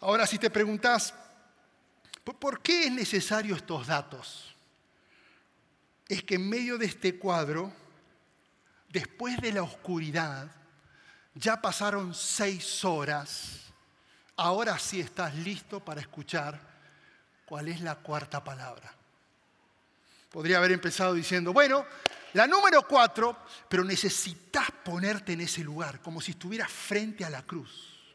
Ahora, 0.00 0.26
si 0.26 0.38
te 0.38 0.50
preguntas, 0.50 1.14
¿por 2.34 2.60
qué 2.60 2.86
es 2.86 2.92
necesario 2.92 3.54
estos 3.54 3.86
datos? 3.86 4.54
Es 6.08 6.24
que 6.24 6.34
en 6.34 6.48
medio 6.48 6.78
de 6.78 6.86
este 6.86 7.18
cuadro, 7.18 7.72
después 8.88 9.40
de 9.40 9.52
la 9.52 9.62
oscuridad, 9.62 10.50
ya 11.34 11.60
pasaron 11.60 12.14
seis 12.14 12.84
horas, 12.84 13.60
ahora 14.36 14.78
sí 14.78 15.00
estás 15.00 15.34
listo 15.34 15.84
para 15.84 16.00
escuchar 16.00 16.58
cuál 17.44 17.68
es 17.68 17.80
la 17.80 17.94
cuarta 17.96 18.42
palabra. 18.42 18.92
Podría 20.30 20.58
haber 20.58 20.72
empezado 20.72 21.14
diciendo, 21.14 21.52
bueno, 21.52 21.86
la 22.32 22.46
número 22.46 22.86
cuatro, 22.86 23.38
pero 23.68 23.84
necesitas 23.84 24.70
ponerte 24.84 25.34
en 25.34 25.42
ese 25.42 25.62
lugar, 25.62 26.00
como 26.00 26.20
si 26.20 26.32
estuvieras 26.32 26.70
frente 26.70 27.24
a 27.24 27.30
la 27.30 27.42
cruz. 27.42 28.14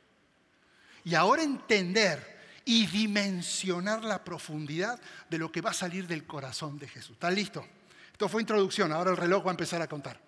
Y 1.03 1.15
ahora 1.15 1.43
entender 1.43 2.40
y 2.65 2.87
dimensionar 2.87 4.03
la 4.03 4.23
profundidad 4.23 4.99
de 5.29 5.37
lo 5.37 5.51
que 5.51 5.61
va 5.61 5.71
a 5.71 5.73
salir 5.73 6.07
del 6.07 6.25
corazón 6.25 6.77
de 6.77 6.87
Jesús. 6.87 7.13
¿Estás 7.13 7.33
listo? 7.33 7.65
Esto 8.11 8.29
fue 8.29 8.41
introducción, 8.41 8.91
ahora 8.91 9.11
el 9.11 9.17
reloj 9.17 9.45
va 9.45 9.51
a 9.51 9.51
empezar 9.51 9.81
a 9.81 9.87
contar. 9.87 10.19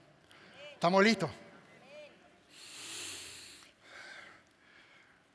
¿Estamos 0.74 1.04
listos? 1.04 1.30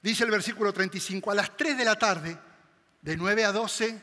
Dice 0.02 0.24
el 0.24 0.30
versículo 0.30 0.72
35, 0.72 1.30
a 1.30 1.34
las 1.34 1.56
3 1.56 1.76
de 1.76 1.84
la 1.84 1.96
tarde, 1.96 2.38
de 3.02 3.16
9 3.16 3.44
a 3.44 3.52
12, 3.52 4.02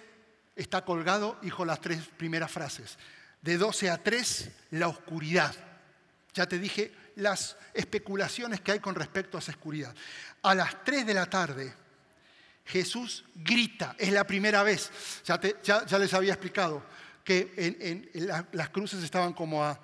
está 0.56 0.84
colgado, 0.84 1.38
hijo, 1.44 1.66
las 1.66 1.82
tres 1.82 2.02
primeras 2.18 2.52
frases. 2.52 2.98
De 3.42 3.58
12 3.58 3.90
a 3.90 4.04
3, 4.04 4.52
la 4.72 4.88
oscuridad. 4.88 5.54
Ya 6.34 6.48
te 6.48 6.60
dije 6.60 6.94
las 7.16 7.58
especulaciones 7.74 8.62
que 8.62 8.74
hay 8.74 8.80
con 8.80 8.96
respecto 8.96 9.38
a 9.38 9.40
esa 9.40 9.52
oscuridad. 9.52 9.96
A 10.42 10.56
las 10.56 10.84
3 10.84 11.06
de 11.06 11.14
la 11.14 11.28
tarde, 11.28 11.74
Jesús 12.66 13.24
grita, 13.36 13.96
es 13.98 14.12
la 14.12 14.26
primera 14.26 14.64
vez. 14.64 14.92
Ya, 15.24 16.00
les 16.00 16.14
había 16.14 16.34
explicado 16.34 16.84
que 17.24 17.54
en, 17.58 18.10
las 18.52 18.70
cruces 18.70 19.04
estaban 19.04 19.34
como 19.34 19.64
a 19.64 19.80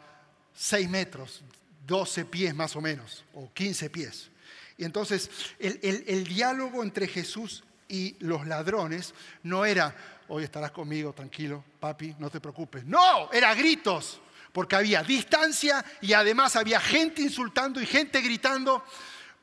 6 0.53 0.89
metros, 0.89 1.43
12 1.85 2.25
pies 2.25 2.55
más 2.55 2.75
o 2.75 2.81
menos, 2.81 3.23
o 3.33 3.51
15 3.53 3.89
pies. 3.89 4.29
Y 4.77 4.83
entonces 4.83 5.29
el, 5.59 6.23
diálogo 6.23 6.81
entre 6.81 7.07
Jesús 7.07 7.63
y 7.87 8.15
los 8.19 8.47
ladrones 8.47 9.13
no 9.43 9.63
era, 9.63 9.95
hoy 10.27 10.43
estarás 10.43 10.71
conmigo, 10.71 11.13
tranquilo, 11.13 11.63
papi, 11.79 12.15
no 12.17 12.31
te 12.31 12.39
preocupes. 12.39 12.83
No, 12.85 13.31
era 13.31 13.53
gritos, 13.53 14.21
porque 14.51 14.75
había 14.75 15.03
distancia 15.03 15.85
y 16.01 16.13
además 16.13 16.55
había 16.55 16.79
gente 16.79 17.21
insultando 17.21 17.79
y 17.79 17.85
gente 17.85 18.21
gritando, 18.21 18.83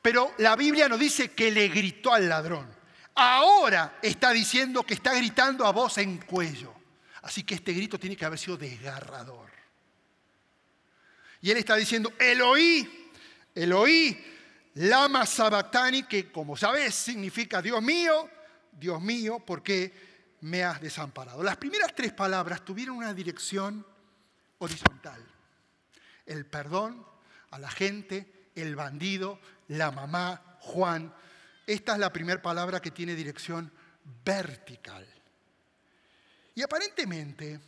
pero 0.01 0.33
la 0.39 0.57
Biblia 0.57 0.89
nos 0.89 0.99
dice 0.99 1.31
que 1.31 1.51
le 1.51 1.69
gritó 1.69 2.13
al 2.13 2.27
ladrón. 2.27 2.78
Ahora 3.15 3.99
está 4.01 4.31
diciendo 4.31 4.83
que 4.83 4.93
está 4.93 5.13
gritando 5.13 5.65
a 5.65 5.71
voz 5.71 5.97
en 5.97 6.17
cuello. 6.19 6.73
Así 7.21 7.43
que 7.43 7.55
este 7.55 7.73
grito 7.73 7.99
tiene 7.99 8.15
que 8.15 8.25
haber 8.25 8.39
sido 8.39 8.57
desgarrador. 8.57 9.49
Y 11.41 11.51
él 11.51 11.57
está 11.57 11.75
diciendo, 11.75 12.13
Eloí, 12.19 13.11
Eloí, 13.55 14.25
Lama 14.75 15.25
Sabactani, 15.25 16.03
que 16.03 16.31
como 16.31 16.55
sabes 16.55 16.95
significa 16.95 17.61
Dios 17.61 17.81
mío, 17.81 18.29
Dios 18.71 19.01
mío, 19.01 19.39
¿por 19.39 19.61
qué 19.61 20.37
me 20.41 20.63
has 20.63 20.79
desamparado? 20.81 21.43
Las 21.43 21.57
primeras 21.57 21.93
tres 21.93 22.13
palabras 22.13 22.63
tuvieron 22.63 22.97
una 22.97 23.13
dirección 23.13 23.85
horizontal. 24.59 25.25
El 26.25 26.45
perdón 26.45 27.05
a 27.51 27.59
la 27.59 27.69
gente, 27.69 28.49
el 28.55 28.75
bandido, 28.75 29.39
la 29.67 29.91
mamá, 29.91 30.57
Juan. 30.59 31.13
Esta 31.69 31.93
es 31.93 31.99
la 31.99 32.11
primera 32.11 32.41
palabra 32.41 32.81
que 32.81 32.89
tiene 32.89 33.13
dirección 33.13 33.71
vertical. 34.25 35.05
Y 36.55 36.63
aparentemente, 36.63 37.59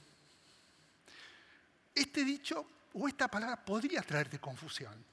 este 1.94 2.26
dicho 2.26 2.66
o 2.94 3.08
esta 3.08 3.28
palabra 3.28 3.64
podría 3.64 4.02
traerte 4.02 4.40
confusión. 4.40 5.06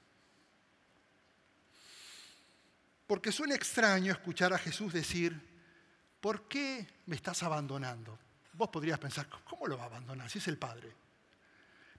Porque 3.05 3.31
suena 3.31 3.53
extraño 3.53 4.11
escuchar 4.11 4.53
a 4.53 4.57
Jesús 4.57 4.91
decir, 4.91 5.39
¿por 6.19 6.47
qué 6.47 6.87
me 7.05 7.15
estás 7.15 7.43
abandonando? 7.43 8.17
Vos 8.53 8.69
podrías 8.69 8.97
pensar, 8.97 9.29
¿cómo 9.47 9.67
lo 9.67 9.77
va 9.77 9.83
a 9.83 9.85
abandonar 9.85 10.31
si 10.31 10.39
es 10.39 10.47
el 10.47 10.57
Padre? 10.57 10.91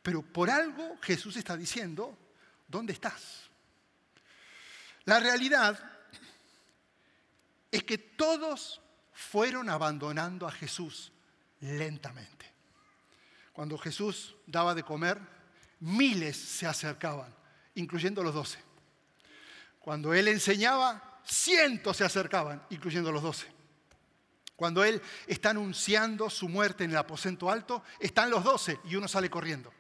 Pero 0.03 0.23
por 0.23 0.51
algo 0.51 0.99
Jesús 1.01 1.37
está 1.37 1.57
diciendo, 1.57 2.19
¿dónde 2.67 2.95
estás? 2.95 3.49
La 5.05 5.21
realidad 5.21 6.00
es 7.71 7.85
que 7.85 7.99
todos 7.99 8.81
fueron 9.13 9.69
abandonando 9.69 10.47
a 10.47 10.53
Jesús 10.53 11.13
lentamente. 11.61 12.47
Cuando 13.53 13.77
Jesús 13.79 14.37
daba 14.47 14.75
de 14.75 14.83
comer, 14.83 15.19
miles 15.81 16.37
se 16.37 16.67
acercaban, 16.67 17.35
incluyendo 17.75 18.23
los 18.23 18.35
doce. 18.35 18.59
Cuando 19.79 20.15
él 20.15 20.29
enseñaba, 20.29 21.21
cientos 21.25 21.97
se 21.97 22.05
acercaban, 22.05 22.63
incluyendo 22.71 23.13
los 23.13 23.23
doce. 23.23 23.47
Cuando 24.57 24.85
él 24.85 25.01
está 25.27 25.51
anunciando 25.51 26.29
su 26.29 26.49
muerte 26.49 26.85
en 26.85 26.91
el 26.91 26.97
aposento 26.97 27.51
alto, 27.51 27.83
están 27.99 28.31
los 28.31 28.45
doce 28.45 28.79
y 28.85 28.97
uno 28.97 29.09
sale 29.09 29.31
corriendo. 29.31 29.73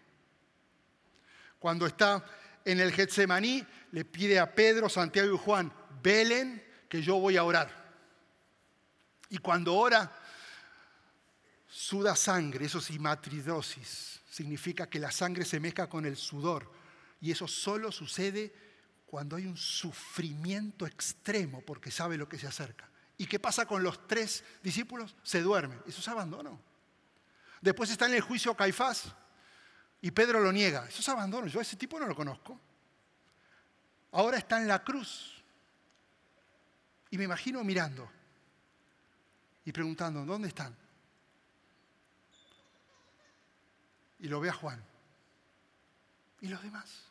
Cuando 1.59 1.87
está 1.87 2.25
en 2.65 2.81
el 2.81 2.93
Getsemaní, 2.93 3.67
le 3.93 4.05
pide 4.05 4.39
a 4.39 4.55
Pedro, 4.55 4.89
Santiago 4.89 5.35
y 5.35 5.39
Juan, 5.39 5.73
velen 6.03 6.65
que 6.89 7.03
yo 7.03 7.17
voy 7.17 7.37
a 7.37 7.45
orar. 7.45 7.80
Y 9.31 9.39
cuando 9.39 9.75
ora, 9.75 10.13
suda 11.69 12.17
sangre, 12.17 12.67
eso 12.67 12.79
es 12.79 12.91
himatridosis, 12.91 14.21
significa 14.29 14.89
que 14.89 14.99
la 14.99 15.13
sangre 15.13 15.45
se 15.45 15.61
mezcla 15.61 15.89
con 15.89 16.05
el 16.05 16.17
sudor. 16.17 16.71
Y 17.21 17.31
eso 17.31 17.47
solo 17.47 17.93
sucede 17.93 18.53
cuando 19.07 19.37
hay 19.37 19.47
un 19.47 19.57
sufrimiento 19.57 20.87
extremo 20.87 21.63
porque 21.63 21.91
sabe 21.91 22.17
lo 22.17 22.29
que 22.29 22.39
se 22.39 22.49
acerca. 22.49 22.89
¿Y 23.19 23.27
qué 23.27 23.39
pasa 23.39 23.67
con 23.67 23.83
los 23.83 24.07
tres 24.09 24.43
discípulos? 24.63 25.15
Se 25.23 25.43
duermen. 25.43 25.81
Eso 25.87 26.01
es 26.01 26.09
abandono. 26.09 26.61
Después 27.61 27.91
está 27.91 28.07
en 28.07 28.15
el 28.15 28.23
juicio 28.23 28.57
Caifás 28.57 29.15
y 30.01 30.11
Pedro 30.11 30.41
lo 30.41 30.51
niega. 30.51 30.87
Eso 30.89 31.01
es 31.01 31.09
abandono. 31.09 31.47
Yo 31.47 31.61
a 31.61 31.63
ese 31.63 31.77
tipo 31.77 32.01
no 32.01 32.07
lo 32.07 32.17
conozco. 32.17 32.59
Ahora 34.13 34.39
está 34.39 34.61
en 34.61 34.67
la 34.67 34.83
cruz. 34.83 35.45
Y 37.11 37.19
me 37.19 37.25
imagino 37.25 37.63
mirando 37.63 38.11
y 39.65 39.73
preguntando, 39.73 40.25
¿dónde 40.25 40.49
están? 40.49 40.77
Y 44.21 44.29
lo 44.29 44.41
ve 44.41 44.51
a 44.51 44.55
Juan. 44.55 44.85
¿Y 46.41 46.49
los 46.49 46.63
demás? 46.63 47.05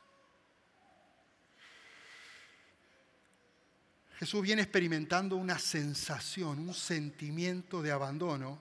Jesús 4.17 4.41
viene 4.41 4.63
experimentando 4.63 5.37
una 5.37 5.57
sensación, 5.57 6.59
un 6.59 6.73
sentimiento 6.73 7.81
de 7.81 7.91
abandono 7.91 8.59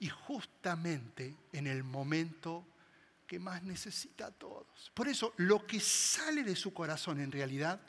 y 0.00 0.08
justamente 0.08 1.36
en 1.52 1.68
el 1.68 1.84
momento 1.84 2.66
que 3.26 3.38
más 3.38 3.62
necesita 3.62 4.26
a 4.26 4.30
todos. 4.32 4.90
Por 4.92 5.06
eso 5.06 5.34
lo 5.36 5.66
que 5.66 5.78
sale 5.78 6.42
de 6.42 6.56
su 6.56 6.74
corazón 6.74 7.20
en 7.20 7.30
realidad 7.30 7.80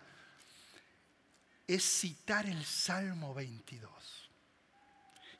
es 1.66 1.84
citar 1.84 2.46
el 2.46 2.64
Salmo 2.64 3.34
22. 3.34 4.23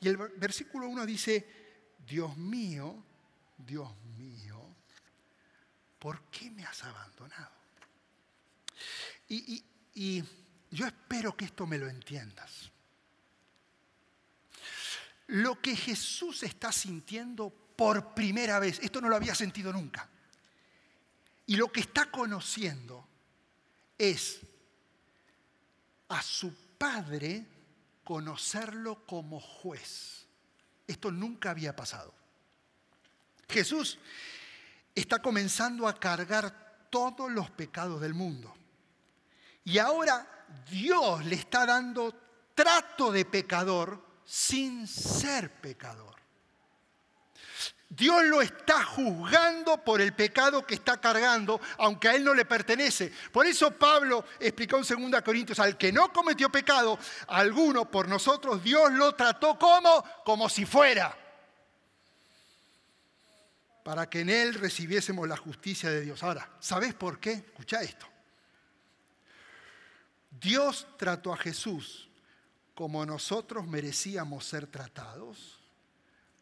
Y 0.04 0.10
el 0.10 0.18
versículo 0.18 0.90
1 0.90 1.06
dice, 1.06 1.48
Dios 2.06 2.36
mío, 2.36 3.02
Dios 3.58 3.90
mío, 4.18 4.60
¿por 5.98 6.24
qué 6.24 6.52
me 6.52 6.66
has 6.66 6.84
abandonado? 6.84 7.54
Y, 9.30 9.64
y 9.94 10.22
yo 10.72 10.86
espero 10.86 11.38
que 11.38 11.46
esto 11.46 11.66
me 11.66 11.78
lo 11.78 11.88
entiendas. 11.88 12.70
Lo 15.28 15.62
que 15.62 15.74
Jesús 15.74 16.44
está 16.44 16.74
sintiendo 16.74 17.50
por 17.50 18.14
primera 18.14 18.60
vez, 18.60 18.80
esto 18.80 19.00
no 19.00 19.08
lo 19.08 19.16
había 19.16 19.34
sentido 19.34 19.72
nunca, 19.72 20.10
y 21.46 21.56
lo 21.56 21.72
que 21.72 21.80
está 21.80 22.12
conociendo 22.12 23.08
es 23.98 24.42
a 26.10 26.22
su 26.22 26.54
Padre 26.78 27.53
conocerlo 28.04 29.06
como 29.06 29.40
juez. 29.40 30.26
Esto 30.88 31.12
nunca 31.12 31.52
había 31.52 31.76
pasado. 31.76 32.14
Jesús 33.50 34.00
está 34.96 35.22
comenzando 35.22 35.88
a 35.88 36.00
cargar 36.00 36.88
todos 36.90 37.32
los 37.32 37.50
pecados 37.50 38.02
del 38.02 38.14
mundo. 38.14 38.54
Y 39.64 39.78
ahora 39.78 40.46
Dios 40.70 41.26
le 41.26 41.36
está 41.36 41.66
dando 41.66 42.14
trato 42.54 43.12
de 43.12 43.26
pecador 43.26 44.06
sin 44.26 44.88
ser 44.88 45.52
pecador. 45.62 46.23
Dios 47.96 48.24
lo 48.26 48.42
está 48.42 48.84
juzgando 48.84 49.78
por 49.84 50.02
el 50.02 50.14
pecado 50.14 50.66
que 50.66 50.74
está 50.74 51.00
cargando, 51.00 51.62
aunque 51.78 52.10
a 52.10 52.16
él 52.16 52.24
no 52.24 52.34
le 52.34 52.44
pertenece. 52.44 53.14
Por 53.32 53.46
eso 53.46 53.70
Pablo 53.72 54.26
explicó 54.40 54.78
en 54.78 55.12
2 55.12 55.22
Corintios, 55.22 55.60
al 55.60 55.78
que 55.78 55.92
no 55.92 56.12
cometió 56.12 56.50
pecado, 56.50 56.98
alguno 57.28 57.90
por 57.90 58.08
nosotros, 58.08 58.64
Dios 58.64 58.92
lo 58.94 59.14
trató 59.14 59.60
como, 59.60 60.04
como 60.26 60.50
si 60.50 60.66
fuera, 60.66 61.16
para 63.84 64.10
que 64.10 64.22
en 64.22 64.30
él 64.30 64.56
recibiésemos 64.56 65.28
la 65.28 65.38
justicia 65.38 65.92
de 65.92 66.02
Dios. 66.02 66.24
Ahora, 66.24 66.50
¿sabes 66.60 66.96
por 66.96 67.20
qué? 67.20 67.34
Escucha 67.34 67.84
esto. 67.84 68.08
Dios 70.32 70.88
trató 70.98 71.32
a 71.32 71.38
Jesús 71.38 72.10
como 72.74 73.06
nosotros 73.06 73.68
merecíamos 73.68 74.46
ser 74.46 74.66
tratados 74.66 75.63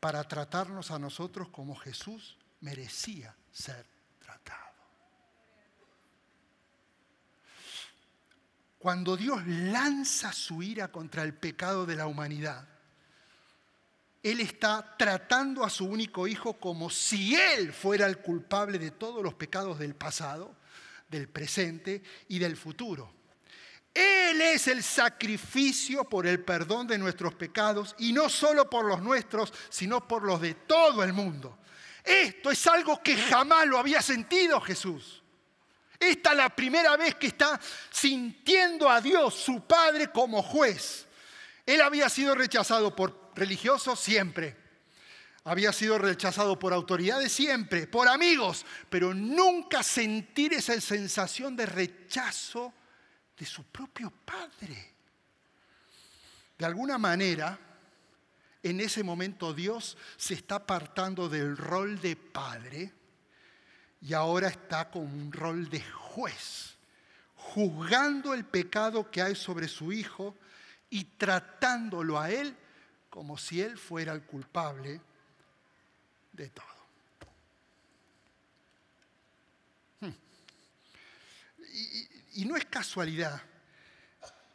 para 0.01 0.23
tratarnos 0.23 0.89
a 0.89 0.97
nosotros 0.97 1.49
como 1.49 1.75
Jesús 1.75 2.35
merecía 2.59 3.35
ser 3.51 3.85
tratado. 4.19 4.73
Cuando 8.79 9.15
Dios 9.15 9.45
lanza 9.45 10.33
su 10.33 10.63
ira 10.63 10.91
contra 10.91 11.21
el 11.21 11.35
pecado 11.35 11.85
de 11.85 11.95
la 11.95 12.07
humanidad, 12.07 12.67
Él 14.23 14.39
está 14.39 14.97
tratando 14.97 15.63
a 15.63 15.69
su 15.69 15.85
único 15.85 16.27
hijo 16.27 16.53
como 16.53 16.89
si 16.89 17.35
Él 17.35 17.71
fuera 17.71 18.07
el 18.07 18.17
culpable 18.17 18.79
de 18.79 18.89
todos 18.89 19.21
los 19.23 19.35
pecados 19.35 19.77
del 19.77 19.93
pasado, 19.93 20.55
del 21.09 21.29
presente 21.29 22.01
y 22.27 22.39
del 22.39 22.57
futuro. 22.57 23.20
Él 23.93 24.41
es 24.41 24.67
el 24.67 24.83
sacrificio 24.83 26.05
por 26.05 26.25
el 26.25 26.43
perdón 26.43 26.87
de 26.87 26.97
nuestros 26.97 27.33
pecados 27.33 27.95
y 27.99 28.13
no 28.13 28.29
solo 28.29 28.69
por 28.69 28.85
los 28.85 29.01
nuestros, 29.01 29.53
sino 29.69 30.07
por 30.07 30.23
los 30.23 30.39
de 30.39 30.53
todo 30.53 31.03
el 31.03 31.11
mundo. 31.11 31.57
Esto 32.03 32.51
es 32.51 32.65
algo 32.67 33.01
que 33.03 33.17
jamás 33.17 33.67
lo 33.67 33.77
había 33.77 34.01
sentido 34.01 34.61
Jesús. 34.61 35.21
Esta 35.99 36.31
es 36.31 36.37
la 36.37 36.49
primera 36.49 36.97
vez 36.97 37.15
que 37.15 37.27
está 37.27 37.59
sintiendo 37.91 38.89
a 38.89 39.01
Dios, 39.01 39.35
su 39.35 39.61
Padre, 39.67 40.11
como 40.11 40.41
juez. 40.41 41.05
Él 41.65 41.81
había 41.81 42.09
sido 42.09 42.33
rechazado 42.33 42.95
por 42.95 43.31
religiosos 43.35 43.99
siempre. 43.99 44.57
Había 45.43 45.71
sido 45.73 45.97
rechazado 45.97 46.57
por 46.57 46.73
autoridades 46.73 47.31
siempre, 47.31 47.87
por 47.87 48.07
amigos, 48.07 48.65
pero 48.89 49.13
nunca 49.13 49.83
sentir 49.83 50.53
esa 50.53 50.79
sensación 50.79 51.55
de 51.55 51.65
rechazo 51.65 52.73
de 53.41 53.47
su 53.47 53.63
propio 53.63 54.11
padre. 54.11 54.93
De 56.59 56.63
alguna 56.63 56.99
manera, 56.99 57.57
en 58.61 58.79
ese 58.79 59.03
momento 59.03 59.51
Dios 59.51 59.97
se 60.15 60.35
está 60.35 60.57
apartando 60.57 61.27
del 61.27 61.57
rol 61.57 61.99
de 61.99 62.15
padre 62.15 62.93
y 63.99 64.13
ahora 64.13 64.47
está 64.47 64.91
con 64.91 65.01
un 65.01 65.31
rol 65.31 65.67
de 65.71 65.81
juez, 65.81 66.75
juzgando 67.35 68.35
el 68.35 68.45
pecado 68.45 69.09
que 69.09 69.23
hay 69.23 69.35
sobre 69.35 69.67
su 69.67 69.91
hijo 69.91 70.37
y 70.91 71.05
tratándolo 71.05 72.19
a 72.19 72.29
él 72.29 72.55
como 73.09 73.39
si 73.39 73.59
él 73.59 73.75
fuera 73.75 74.13
el 74.13 74.21
culpable 74.21 75.01
de 76.33 76.49
todo. 76.49 76.65
Hmm. 80.01 80.13
Y, 81.73 82.10
y 82.33 82.45
no 82.45 82.55
es 82.55 82.65
casualidad 82.65 83.41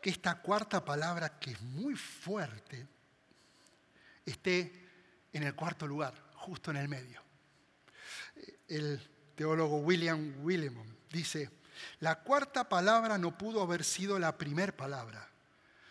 que 0.01 0.11
esta 0.11 0.41
cuarta 0.41 0.85
palabra, 0.85 1.39
que 1.39 1.53
es 1.53 1.61
muy 1.61 1.95
fuerte, 1.95 2.87
esté 4.25 4.73
en 5.33 5.43
el 5.43 5.55
cuarto 5.55 5.87
lugar, 5.87 6.15
justo 6.35 6.71
en 6.71 6.77
el 6.77 6.89
medio. 6.89 7.23
El 8.69 9.01
teólogo 9.35 9.79
William 9.79 10.35
Willimon 10.43 10.97
dice, 11.11 11.51
la 12.01 12.21
cuarta 12.23 12.69
palabra 12.69 13.19
no 13.19 13.37
pudo 13.37 13.63
haber 13.63 13.85
sido 13.85 14.19
la 14.19 14.37
primera 14.37 14.77
palabra. 14.77 15.29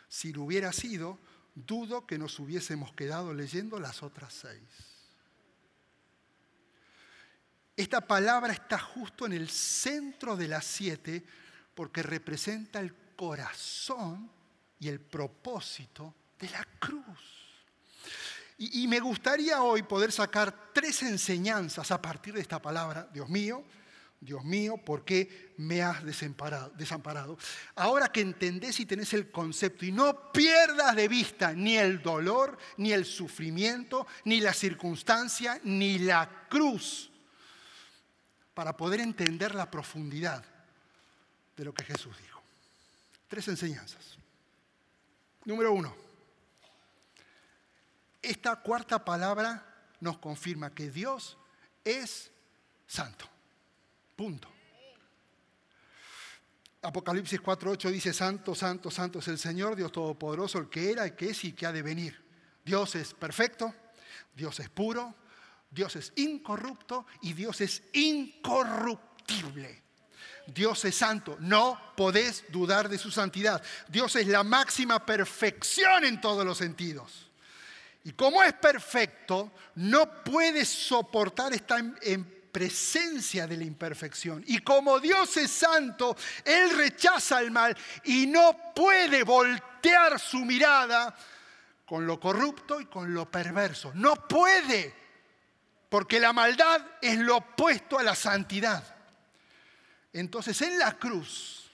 Si 0.07 0.33
lo 0.33 0.43
hubiera 0.43 0.71
sido, 0.71 1.19
dudo 1.53 2.05
que 2.05 2.17
nos 2.17 2.39
hubiésemos 2.39 2.93
quedado 2.93 3.33
leyendo 3.33 3.79
las 3.79 4.03
otras 4.03 4.33
seis. 4.33 4.63
Esta 7.77 8.01
palabra 8.01 8.53
está 8.53 8.79
justo 8.79 9.25
en 9.25 9.33
el 9.33 9.49
centro 9.49 10.37
de 10.37 10.47
las 10.47 10.65
siete 10.65 11.25
porque 11.75 12.01
representa 12.01 12.79
el 12.79 12.95
corazón 13.15 14.31
y 14.79 14.87
el 14.87 14.99
propósito 14.99 16.15
de 16.39 16.49
la 16.49 16.65
cruz. 16.79 17.35
Y, 18.57 18.87
me 18.87 19.01
gustaría 19.01 19.61
hoy 19.61 19.83
poder 19.83 20.13
sacar 20.13 20.71
tres 20.73 21.03
enseñanzas 21.03 21.91
a 21.91 22.01
partir 22.01 22.33
de 22.33 22.39
esta 22.39 22.61
palabra, 22.61 23.09
Dios 23.13 23.27
mío, 23.27 23.65
Dios 24.21 24.45
mío, 24.45 24.77
¿por 24.77 25.03
qué 25.03 25.53
me 25.57 25.81
has 25.81 26.01
desamparado, 26.05 26.69
desamparado? 26.69 27.37
Ahora 27.75 28.07
que 28.07 28.21
entendés 28.21 28.79
y 28.79 28.85
tenés 28.85 29.13
el 29.13 29.29
concepto 29.29 29.85
y 29.85 29.91
no 29.91 30.31
pierdas 30.31 30.95
de 30.95 31.09
vista 31.09 31.51
ni 31.51 31.75
el 31.75 32.01
dolor, 32.01 32.57
ni 32.77 32.93
el 32.93 33.03
sufrimiento, 33.03 34.07
ni 34.23 34.39
la 34.39 34.53
circunstancia, 34.53 35.59
ni 35.65 35.99
la 35.99 36.47
cruz, 36.49 37.11
para 38.53 38.77
poder 38.77 39.01
entender 39.01 39.53
la 39.53 39.69
profundidad 39.69 40.54
de 41.55 41.65
lo 41.65 41.73
que 41.73 41.83
Jesús 41.83 42.17
dijo. 42.21 42.41
Tres 43.27 43.47
enseñanzas. 43.47 44.17
Número 45.45 45.73
uno, 45.73 45.95
esta 48.21 48.55
cuarta 48.55 49.03
palabra 49.05 49.63
nos 49.99 50.17
confirma 50.17 50.73
que 50.73 50.89
Dios 50.89 51.37
es 51.83 52.31
santo. 52.87 53.27
Punto. 54.15 54.49
Apocalipsis 56.81 57.41
4.8 57.41 57.91
dice, 57.91 58.13
Santo, 58.13 58.53
Santo, 58.53 58.91
Santo 58.91 59.19
es 59.19 59.27
el 59.27 59.39
Señor, 59.39 59.75
Dios 59.75 59.91
Todopoderoso, 59.91 60.59
el 60.59 60.69
que 60.69 60.91
era, 60.91 61.05
el 61.05 61.15
que 61.15 61.31
es 61.31 61.43
y 61.43 61.53
que 61.53 61.65
ha 61.65 61.71
de 61.71 61.81
venir. 61.81 62.23
Dios 62.63 62.95
es 62.95 63.13
perfecto, 63.13 63.73
Dios 64.35 64.59
es 64.59 64.69
puro, 64.69 65.15
Dios 65.71 65.95
es 65.95 66.13
incorrupto 66.15 67.05
y 67.21 67.33
Dios 67.33 67.61
es 67.61 67.83
incorruptible. 67.93 69.84
Dios 70.47 70.85
es 70.85 70.95
santo, 70.95 71.37
no 71.39 71.79
podés 71.95 72.45
dudar 72.49 72.89
de 72.89 72.97
su 72.97 73.11
santidad. 73.11 73.61
Dios 73.87 74.15
es 74.15 74.27
la 74.27 74.43
máxima 74.43 75.05
perfección 75.05 76.05
en 76.05 76.21
todos 76.21 76.45
los 76.45 76.57
sentidos. 76.57 77.29
Y 78.03 78.11
como 78.11 78.43
es 78.43 78.53
perfecto, 78.53 79.51
no 79.75 80.23
puede 80.23 80.63
soportar 80.65 81.53
estar 81.53 81.83
en, 82.01 82.35
presencia 82.55 83.47
de 83.47 83.57
la 83.57 83.65
imperfección. 83.65 84.41
Y 84.47 84.59
como 84.59 85.01
Dios 85.01 85.35
es 85.35 85.51
santo, 85.51 86.15
Él 86.45 86.69
rechaza 86.77 87.41
el 87.41 87.51
mal 87.51 87.75
y 88.05 88.27
no 88.27 88.73
puede 88.73 89.23
voltear 89.23 90.17
su 90.17 90.37
mirada 90.45 91.13
con 91.85 92.07
lo 92.07 92.17
corrupto 92.17 92.79
y 92.79 92.85
con 92.85 93.13
lo 93.13 93.29
perverso. 93.29 93.91
No 93.93 94.15
puede, 94.15 94.95
porque 95.89 96.17
la 96.17 96.31
maldad 96.31 96.79
es 97.01 97.17
lo 97.17 97.35
opuesto 97.35 97.99
a 97.99 98.03
la 98.03 98.15
santidad. 98.15 98.94
Entonces 100.15 100.61
en 100.61 100.79
la 100.79 100.93
cruz, 100.93 101.69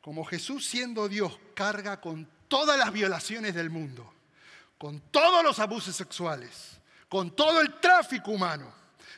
como 0.00 0.24
Jesús 0.24 0.64
siendo 0.64 1.08
Dios 1.08 1.36
carga 1.54 2.00
con 2.00 2.28
todas 2.46 2.78
las 2.78 2.92
violaciones 2.92 3.52
del 3.52 3.68
mundo, 3.68 4.14
con 4.78 5.00
todos 5.10 5.42
los 5.42 5.58
abusos 5.58 5.96
sexuales, 5.96 6.80
con 7.08 7.34
todo 7.34 7.60
el 7.60 7.80
tráfico 7.80 8.30
humano, 8.30 8.72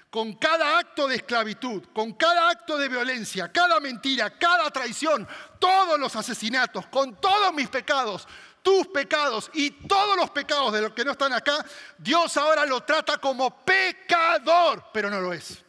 con 0.08 0.32
cada 0.36 0.78
acto 0.78 1.06
de 1.06 1.16
esclavitud, 1.16 1.82
con 1.92 2.14
cada 2.14 2.48
acto 2.48 2.78
de 2.78 2.88
violencia, 2.88 3.52
cada 3.52 3.78
mentira, 3.78 4.38
cada 4.38 4.70
traición, 4.70 5.28
todos 5.58 6.00
los 6.00 6.16
asesinatos, 6.16 6.86
con 6.86 7.20
todos 7.20 7.52
mis 7.52 7.68
pecados, 7.68 8.26
tus 8.62 8.86
pecados 8.86 9.50
y 9.52 9.70
todos 9.70 10.16
los 10.16 10.30
pecados 10.30 10.72
de 10.72 10.80
los 10.80 10.94
que 10.94 11.04
no 11.04 11.12
están 11.12 11.34
acá, 11.34 11.62
Dios 11.98 12.38
ahora 12.38 12.64
lo 12.64 12.80
trata 12.84 13.18
como 13.18 13.62
pecador, 13.62 14.82
pero 14.94 15.10
no 15.10 15.20
lo 15.20 15.34
es. 15.34 15.62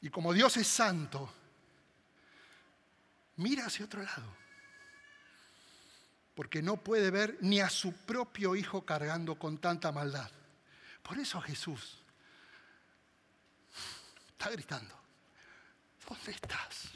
Y 0.00 0.10
como 0.10 0.32
Dios 0.32 0.56
es 0.56 0.66
santo, 0.66 1.32
mira 3.36 3.66
hacia 3.66 3.84
otro 3.84 4.02
lado. 4.02 4.36
Porque 6.34 6.62
no 6.62 6.76
puede 6.76 7.10
ver 7.10 7.38
ni 7.40 7.60
a 7.60 7.68
su 7.68 7.92
propio 7.92 8.54
hijo 8.54 8.84
cargando 8.84 9.36
con 9.36 9.58
tanta 9.58 9.90
maldad. 9.90 10.30
Por 11.02 11.18
eso 11.18 11.40
Jesús 11.40 11.98
está 14.28 14.50
gritando, 14.50 14.94
¿dónde 16.08 16.30
estás? 16.30 16.90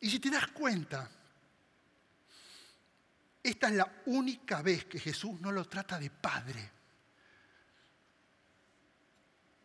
Y 0.00 0.10
si 0.10 0.18
te 0.18 0.28
das 0.28 0.48
cuenta, 0.48 1.08
esta 3.42 3.68
es 3.68 3.74
la 3.74 4.02
única 4.06 4.60
vez 4.60 4.86
que 4.86 4.98
Jesús 4.98 5.40
no 5.40 5.52
lo 5.52 5.66
trata 5.66 5.98
de 5.98 6.10
padre 6.10 6.73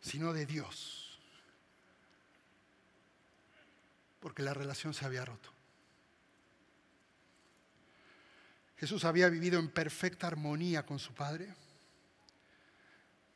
sino 0.00 0.32
de 0.32 0.46
Dios. 0.46 1.18
Porque 4.20 4.42
la 4.42 4.54
relación 4.54 4.94
se 4.94 5.04
había 5.04 5.24
roto. 5.24 5.50
Jesús 8.76 9.04
había 9.04 9.28
vivido 9.28 9.58
en 9.58 9.68
perfecta 9.68 10.26
armonía 10.26 10.86
con 10.86 10.98
su 10.98 11.12
Padre. 11.12 11.54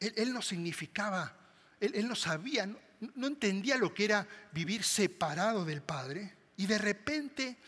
Él, 0.00 0.32
no 0.32 0.42
significaba, 0.42 1.34
él, 1.80 2.08
no 2.08 2.14
sabía, 2.14 2.66
no 2.66 3.26
entendía 3.26 3.76
lo 3.76 3.92
que 3.92 4.06
era 4.06 4.26
vivir 4.52 4.82
separado 4.82 5.64
del 5.64 5.82
Padre. 5.82 6.34
Y 6.56 6.66
de 6.66 6.78
repente 6.78 7.58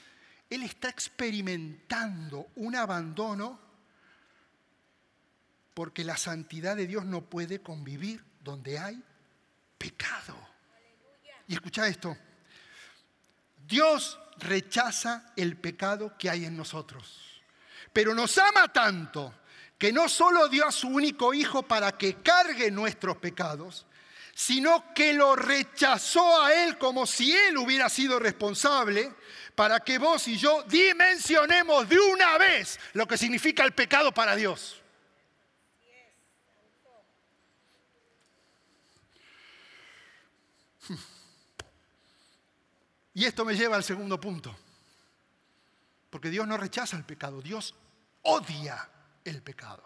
Él 0.48 0.62
está 0.62 0.88
experimentando 0.88 2.48
un 2.56 2.76
abandono 2.76 3.60
porque 5.74 6.04
la 6.04 6.16
santidad 6.16 6.76
de 6.76 6.86
Dios 6.86 7.04
no 7.04 7.22
puede 7.22 7.60
convivir 7.60 8.24
donde 8.46 8.78
hay 8.78 9.02
pecado. 9.76 10.36
Y 11.48 11.54
escucha 11.54 11.88
esto, 11.88 12.16
Dios 13.66 14.18
rechaza 14.38 15.32
el 15.36 15.56
pecado 15.56 16.16
que 16.16 16.30
hay 16.30 16.44
en 16.44 16.56
nosotros, 16.56 17.42
pero 17.92 18.14
nos 18.14 18.38
ama 18.38 18.72
tanto 18.72 19.34
que 19.76 19.92
no 19.92 20.08
solo 20.08 20.48
dio 20.48 20.64
a 20.64 20.70
su 20.70 20.86
único 20.88 21.34
hijo 21.34 21.64
para 21.64 21.90
que 21.92 22.22
cargue 22.22 22.70
nuestros 22.70 23.16
pecados, 23.16 23.84
sino 24.32 24.94
que 24.94 25.12
lo 25.12 25.34
rechazó 25.34 26.40
a 26.42 26.54
él 26.54 26.78
como 26.78 27.04
si 27.04 27.36
él 27.36 27.56
hubiera 27.56 27.88
sido 27.88 28.20
responsable 28.20 29.12
para 29.56 29.80
que 29.80 29.98
vos 29.98 30.28
y 30.28 30.36
yo 30.36 30.62
dimensionemos 30.64 31.88
de 31.88 31.98
una 31.98 32.38
vez 32.38 32.78
lo 32.92 33.08
que 33.08 33.18
significa 33.18 33.64
el 33.64 33.72
pecado 33.72 34.12
para 34.12 34.36
Dios. 34.36 34.82
Y 43.16 43.24
esto 43.24 43.46
me 43.46 43.56
lleva 43.56 43.76
al 43.76 43.82
segundo 43.82 44.20
punto. 44.20 44.54
Porque 46.10 46.28
Dios 46.28 46.46
no 46.46 46.58
rechaza 46.58 46.98
el 46.98 47.04
pecado, 47.04 47.40
Dios 47.40 47.74
odia 48.20 48.86
el 49.24 49.40
pecado. 49.40 49.82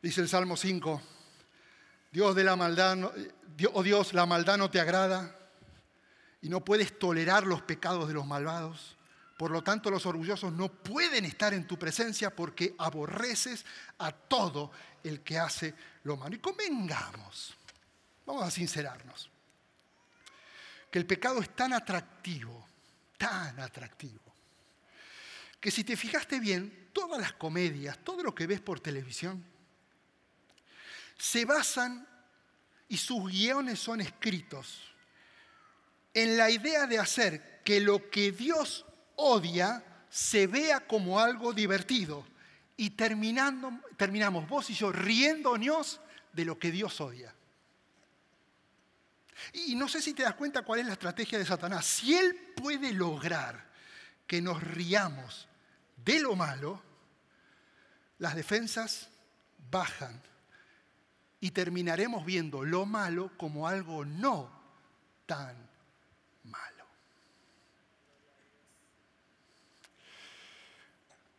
Dice 0.00 0.20
el 0.20 0.28
Salmo 0.28 0.56
5, 0.56 1.02
Dios 2.12 2.36
de 2.36 2.44
la 2.44 2.54
maldad, 2.54 3.10
oh 3.72 3.82
Dios, 3.82 4.14
la 4.14 4.24
maldad 4.24 4.56
no 4.56 4.70
te 4.70 4.78
agrada 4.78 5.36
y 6.42 6.48
no 6.48 6.64
puedes 6.64 6.96
tolerar 6.96 7.44
los 7.44 7.62
pecados 7.62 8.06
de 8.06 8.14
los 8.14 8.24
malvados. 8.24 8.96
Por 9.36 9.50
lo 9.50 9.64
tanto, 9.64 9.90
los 9.90 10.06
orgullosos 10.06 10.52
no 10.52 10.68
pueden 10.68 11.24
estar 11.24 11.52
en 11.54 11.66
tu 11.66 11.76
presencia 11.76 12.30
porque 12.36 12.76
aborreces 12.78 13.66
a 13.98 14.12
todo 14.12 14.70
el 15.02 15.22
que 15.22 15.40
hace 15.40 15.74
lo 16.04 16.16
malo. 16.16 16.36
Y 16.36 16.38
convengamos, 16.38 17.52
vamos 18.24 18.44
a 18.44 18.50
sincerarnos, 18.52 19.28
que 20.90 20.98
el 20.98 21.06
pecado 21.06 21.40
es 21.40 21.54
tan 21.54 21.72
atractivo, 21.72 22.66
tan 23.16 23.58
atractivo, 23.60 24.20
que 25.60 25.70
si 25.70 25.84
te 25.84 25.96
fijaste 25.96 26.40
bien, 26.40 26.90
todas 26.92 27.20
las 27.20 27.34
comedias, 27.34 27.98
todo 28.02 28.22
lo 28.22 28.34
que 28.34 28.46
ves 28.46 28.60
por 28.60 28.80
televisión, 28.80 29.44
se 31.18 31.44
basan 31.44 32.06
y 32.88 32.96
sus 32.96 33.30
guiones 33.30 33.78
son 33.78 34.00
escritos 34.00 34.90
en 36.14 36.36
la 36.36 36.50
idea 36.50 36.86
de 36.86 36.98
hacer 36.98 37.60
que 37.64 37.80
lo 37.80 38.10
que 38.10 38.32
Dios 38.32 38.84
odia 39.16 39.84
se 40.08 40.46
vea 40.46 40.80
como 40.86 41.20
algo 41.20 41.52
divertido 41.52 42.26
y 42.76 42.90
terminando, 42.90 43.72
terminamos 43.96 44.48
vos 44.48 44.70
y 44.70 44.74
yo 44.74 44.90
riéndonos 44.90 46.00
de 46.32 46.44
lo 46.44 46.58
que 46.58 46.70
Dios 46.70 47.00
odia. 47.00 47.34
Y 49.52 49.74
no 49.74 49.88
sé 49.88 50.02
si 50.02 50.14
te 50.14 50.22
das 50.22 50.34
cuenta 50.34 50.62
cuál 50.62 50.80
es 50.80 50.86
la 50.86 50.92
estrategia 50.92 51.38
de 51.38 51.46
Satanás. 51.46 51.86
Si 51.86 52.14
él 52.14 52.34
puede 52.56 52.92
lograr 52.92 53.68
que 54.26 54.40
nos 54.40 54.62
riamos 54.62 55.48
de 55.96 56.20
lo 56.20 56.36
malo, 56.36 56.82
las 58.18 58.34
defensas 58.34 59.08
bajan 59.70 60.20
y 61.40 61.50
terminaremos 61.50 62.24
viendo 62.24 62.64
lo 62.64 62.86
malo 62.86 63.32
como 63.36 63.66
algo 63.66 64.04
no 64.04 64.50
tan 65.26 65.56
malo. 66.44 66.84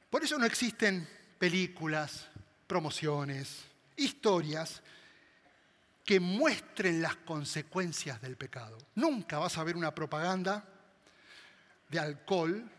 Por 0.10 0.24
eso 0.24 0.38
no 0.38 0.46
existen 0.46 1.08
películas, 1.38 2.28
promociones, 2.68 3.64
historias 3.96 4.82
que 6.12 6.20
muestren 6.20 7.02
las 7.02 7.16
consecuencias 7.16 8.22
del 8.22 8.36
pecado. 8.36 8.78
Nunca 8.96 9.40
vas 9.40 9.58
a 9.58 9.64
ver 9.64 9.78
una 9.78 9.96
propaganda 9.96 10.62
de 11.88 12.00
alcohol 12.00 12.70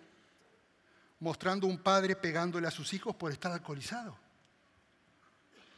mostrando 1.20 1.66
un 1.66 1.78
padre 1.78 2.14
pegándole 2.14 2.68
a 2.68 2.70
sus 2.70 2.92
hijos 2.92 3.16
por 3.16 3.32
estar 3.32 3.50
alcoholizado. 3.50 4.18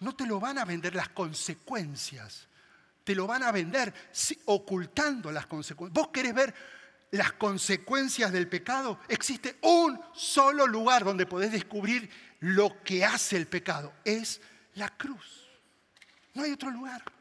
No 0.01 0.17
te 0.17 0.27
lo 0.27 0.41
van 0.41 0.59
a 0.59 0.65
vender 0.65 0.97
las 0.97 1.11
consecuencias, 1.11 2.49
te 3.05 3.15
lo 3.15 3.29
van 3.29 3.45
a 3.45 3.53
vender 3.53 3.95
ocultando 4.47 5.31
las 5.31 5.47
consecuencias. 5.47 5.95
¿Vos 5.95 6.09
querés 6.13 6.35
ver 6.35 6.53
las 7.13 7.35
consecuencias 7.35 8.33
del 8.33 8.49
pecado? 8.49 8.99
Existe 9.07 9.59
un 9.63 10.01
solo 10.13 10.67
lugar 10.67 11.05
donde 11.05 11.25
podés 11.25 11.53
descubrir 11.53 12.11
lo 12.41 12.83
que 12.83 13.05
hace 13.05 13.37
el 13.37 13.47
pecado. 13.47 13.93
Es 14.05 14.41
la 14.75 14.89
cruz. 14.89 15.47
No 16.35 16.43
hay 16.43 16.51
otro 16.51 16.73
lugar. 16.73 17.14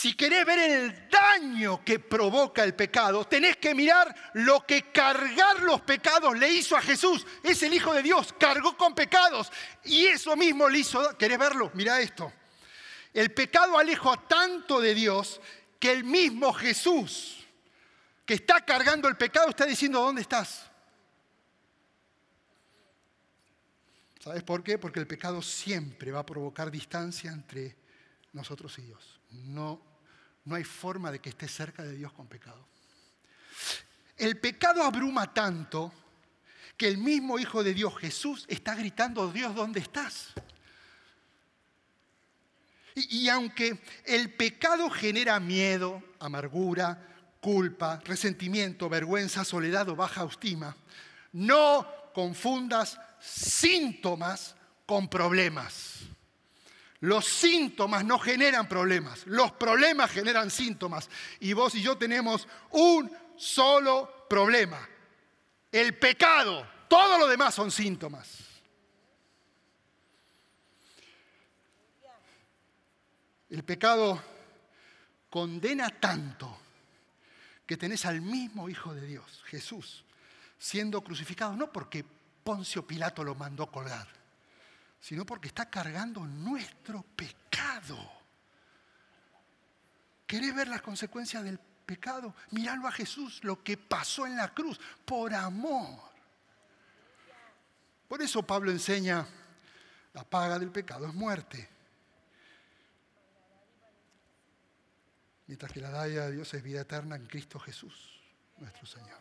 Si 0.00 0.14
querés 0.14 0.46
ver 0.46 0.60
el 0.60 1.08
daño 1.08 1.84
que 1.84 1.98
provoca 1.98 2.62
el 2.62 2.76
pecado, 2.76 3.24
tenés 3.26 3.56
que 3.56 3.74
mirar 3.74 4.14
lo 4.34 4.64
que 4.64 4.92
cargar 4.92 5.60
los 5.62 5.80
pecados 5.80 6.38
le 6.38 6.52
hizo 6.52 6.76
a 6.76 6.80
Jesús. 6.80 7.26
Es 7.42 7.64
el 7.64 7.74
Hijo 7.74 7.92
de 7.92 8.04
Dios, 8.04 8.32
cargó 8.38 8.76
con 8.76 8.94
pecados. 8.94 9.50
Y 9.82 10.06
eso 10.06 10.36
mismo 10.36 10.68
le 10.68 10.78
hizo, 10.78 11.18
¿querés 11.18 11.36
verlo? 11.36 11.72
Mira 11.74 12.00
esto. 12.00 12.32
El 13.12 13.34
pecado 13.34 13.76
alejó 13.76 14.12
a 14.12 14.28
tanto 14.28 14.80
de 14.80 14.94
Dios 14.94 15.40
que 15.80 15.90
el 15.90 16.04
mismo 16.04 16.52
Jesús, 16.52 17.44
que 18.24 18.34
está 18.34 18.64
cargando 18.64 19.08
el 19.08 19.16
pecado, 19.16 19.48
está 19.48 19.66
diciendo, 19.66 20.00
¿dónde 20.00 20.22
estás? 20.22 20.70
¿Sabes 24.20 24.44
por 24.44 24.62
qué? 24.62 24.78
Porque 24.78 25.00
el 25.00 25.08
pecado 25.08 25.42
siempre 25.42 26.12
va 26.12 26.20
a 26.20 26.26
provocar 26.26 26.70
distancia 26.70 27.32
entre 27.32 27.76
nosotros 28.32 28.78
y 28.78 28.82
Dios. 28.82 29.18
No 29.30 29.87
no 30.44 30.54
hay 30.54 30.64
forma 30.64 31.10
de 31.10 31.20
que 31.20 31.30
esté 31.30 31.48
cerca 31.48 31.82
de 31.82 31.94
Dios 31.94 32.12
con 32.12 32.26
pecado. 32.26 32.66
El 34.16 34.38
pecado 34.38 34.82
abruma 34.82 35.32
tanto 35.32 35.92
que 36.76 36.88
el 36.88 36.98
mismo 36.98 37.38
Hijo 37.38 37.62
de 37.62 37.74
Dios, 37.74 37.96
Jesús, 37.98 38.44
está 38.48 38.74
gritando, 38.74 39.30
Dios, 39.32 39.54
¿dónde 39.54 39.80
estás? 39.80 40.28
Y, 42.94 43.24
y, 43.24 43.28
aunque 43.28 43.80
el 44.04 44.32
pecado 44.34 44.90
genera 44.90 45.38
miedo, 45.38 46.02
amargura, 46.18 47.06
culpa, 47.40 48.00
resentimiento, 48.04 48.88
vergüenza, 48.88 49.44
soledad 49.44 49.88
o 49.88 49.96
baja 49.96 50.22
autoestima, 50.22 50.76
no 51.32 51.86
confundas 52.12 52.98
síntomas 53.20 54.56
con 54.86 55.08
problemas. 55.08 56.00
Los 57.00 57.26
síntomas 57.26 58.04
no 58.04 58.18
generan 58.18 58.68
problemas, 58.68 59.26
los 59.26 59.52
problemas 59.52 60.10
generan 60.10 60.50
síntomas. 60.50 61.08
Y 61.40 61.52
vos 61.52 61.74
y 61.74 61.82
yo 61.82 61.96
tenemos 61.96 62.48
un 62.70 63.10
solo 63.36 64.26
problema, 64.28 64.86
el 65.70 65.96
pecado. 65.96 66.66
Todo 66.88 67.18
lo 67.18 67.28
demás 67.28 67.54
son 67.54 67.70
síntomas. 67.70 68.38
El 73.50 73.62
pecado 73.62 74.22
condena 75.30 75.88
tanto 75.90 76.58
que 77.66 77.76
tenés 77.76 78.06
al 78.06 78.20
mismo 78.20 78.68
Hijo 78.68 78.94
de 78.94 79.06
Dios, 79.06 79.42
Jesús, 79.46 80.04
siendo 80.58 81.02
crucificado, 81.02 81.54
no 81.54 81.70
porque 81.70 82.04
Poncio 82.42 82.86
Pilato 82.86 83.22
lo 83.22 83.34
mandó 83.34 83.70
colgar, 83.70 84.08
sino 85.00 85.24
porque 85.24 85.48
está 85.48 85.68
cargando 85.70 86.24
nuestro 86.24 87.02
pecado. 87.02 87.98
¿Querés 90.26 90.54
ver 90.54 90.68
las 90.68 90.82
consecuencias 90.82 91.42
del 91.42 91.58
pecado? 91.58 92.34
Míralo 92.50 92.86
a 92.86 92.92
Jesús, 92.92 93.42
lo 93.44 93.62
que 93.62 93.76
pasó 93.76 94.26
en 94.26 94.36
la 94.36 94.52
cruz, 94.52 94.78
por 95.04 95.32
amor. 95.32 96.00
Por 98.08 98.20
eso 98.22 98.42
Pablo 98.42 98.70
enseña, 98.70 99.26
la 100.12 100.24
paga 100.24 100.58
del 100.58 100.70
pecado 100.70 101.06
es 101.06 101.14
muerte. 101.14 101.68
Mientras 105.46 105.72
que 105.72 105.80
la 105.80 105.90
daya 105.90 106.26
de 106.26 106.32
Dios 106.32 106.52
es 106.52 106.62
vida 106.62 106.82
eterna 106.82 107.16
en 107.16 107.26
Cristo 107.26 107.58
Jesús, 107.58 108.20
nuestro 108.58 108.86
Señor. 108.86 109.20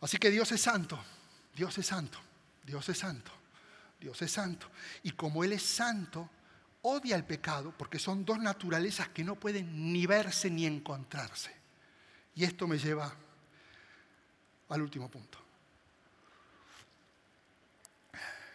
Así 0.00 0.16
que 0.18 0.30
Dios 0.30 0.50
es 0.52 0.60
santo, 0.60 0.98
Dios 1.54 1.76
es 1.76 1.86
santo, 1.86 2.18
Dios 2.64 2.88
es 2.88 2.98
santo. 2.98 3.32
Dios 4.00 4.20
es 4.22 4.32
santo. 4.32 4.70
Y 5.02 5.12
como 5.12 5.44
Él 5.44 5.52
es 5.52 5.62
santo, 5.62 6.28
odia 6.82 7.16
el 7.16 7.24
pecado 7.24 7.72
porque 7.76 7.98
son 7.98 8.24
dos 8.24 8.38
naturalezas 8.38 9.08
que 9.08 9.24
no 9.24 9.34
pueden 9.36 9.92
ni 9.92 10.06
verse 10.06 10.50
ni 10.50 10.66
encontrarse. 10.66 11.54
Y 12.34 12.44
esto 12.44 12.66
me 12.66 12.78
lleva 12.78 13.14
al 14.68 14.82
último 14.82 15.10
punto. 15.10 15.38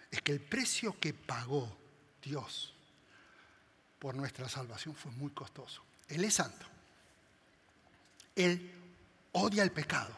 Es 0.09 0.21
que 0.21 0.33
el 0.33 0.41
precio 0.41 0.97
que 0.99 1.13
pagó 1.13 1.77
Dios 2.21 2.73
por 3.97 4.15
nuestra 4.15 4.49
salvación 4.49 4.95
fue 4.95 5.11
muy 5.11 5.31
costoso. 5.31 5.83
Él 6.07 6.23
es 6.23 6.35
santo. 6.35 6.65
Él 8.35 8.73
odia 9.31 9.63
el 9.63 9.71
pecado. 9.71 10.15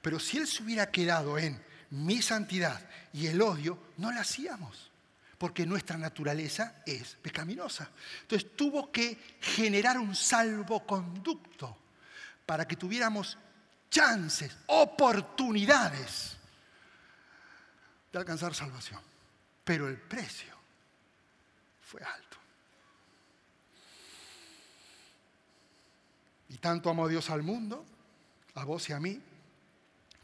Pero 0.00 0.18
si 0.18 0.38
Él 0.38 0.46
se 0.46 0.62
hubiera 0.62 0.90
quedado 0.90 1.38
en 1.38 1.62
mi 1.90 2.20
santidad 2.22 2.80
y 3.12 3.26
el 3.26 3.40
odio, 3.40 3.78
no 3.96 4.12
lo 4.12 4.20
hacíamos, 4.20 4.90
porque 5.38 5.66
nuestra 5.66 5.96
naturaleza 5.96 6.82
es 6.84 7.16
pecaminosa. 7.22 7.90
Entonces 8.22 8.56
tuvo 8.56 8.90
que 8.92 9.18
generar 9.40 9.98
un 9.98 10.14
salvoconducto 10.14 11.76
para 12.44 12.66
que 12.66 12.76
tuviéramos 12.76 13.38
chances, 13.90 14.56
oportunidades 14.66 16.36
de 18.12 18.18
alcanzar 18.18 18.54
salvación. 18.54 19.00
Pero 19.64 19.88
el 19.88 19.96
precio 19.96 20.54
fue 21.82 22.02
alto. 22.02 22.36
Y 26.50 26.58
tanto 26.58 26.88
amó 26.90 27.08
Dios 27.08 27.28
al 27.30 27.42
mundo, 27.42 27.84
a 28.54 28.64
vos 28.64 28.88
y 28.88 28.92
a 28.92 29.00
mí, 29.00 29.20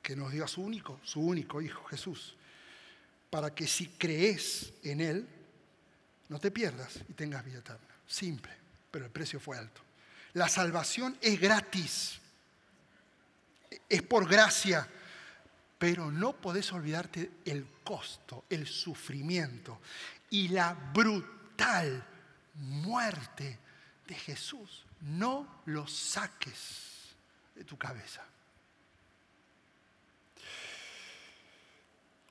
que 0.05 0.15
nos 0.15 0.31
dio 0.31 0.45
a 0.45 0.49
su 0.49 0.61
único, 0.61 1.01
su 1.03 1.21
único 1.21 1.63
Hijo, 1.63 1.83
Jesús, 1.85 2.37
para 3.31 3.55
que 3.55 3.67
si 3.67 3.89
crees 3.89 4.75
en 4.83 5.01
Él, 5.01 5.27
no 6.29 6.39
te 6.39 6.51
pierdas 6.51 7.01
y 7.09 7.15
tengas 7.15 7.43
vida 7.43 7.59
eterna. 7.59 7.89
Simple, 8.07 8.53
pero 8.91 9.07
el 9.07 9.11
precio 9.11 9.41
fue 9.41 9.57
alto. 9.59 9.81
La 10.35 10.49
salvación 10.49 11.17
es 11.23 11.41
gratis, 11.41 12.21
es 13.89 14.03
por 14.03 14.29
gracia, 14.29 14.87
pero 15.79 16.11
no 16.11 16.35
podés 16.35 16.71
olvidarte 16.73 17.31
el 17.47 17.67
costo, 17.83 18.45
el 18.51 18.67
sufrimiento 18.67 19.81
y 20.29 20.49
la 20.49 20.75
brutal 20.75 22.07
muerte 22.57 23.59
de 24.07 24.15
Jesús. 24.15 24.85
No 25.01 25.63
lo 25.65 25.87
saques 25.87 27.15
de 27.55 27.65
tu 27.65 27.79
cabeza. 27.79 28.23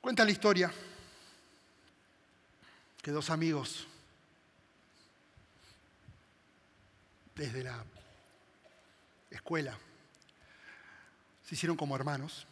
Cuenta 0.04 0.26
la 0.26 0.32
historia 0.32 0.70
que 3.02 3.10
dos 3.10 3.30
amigos 3.30 3.88
desde 7.34 7.64
la 7.64 7.86
escuela 9.32 9.80
se 11.46 11.56
hicieron 11.56 11.78
como 11.78 11.96
hermanos, 11.96 12.46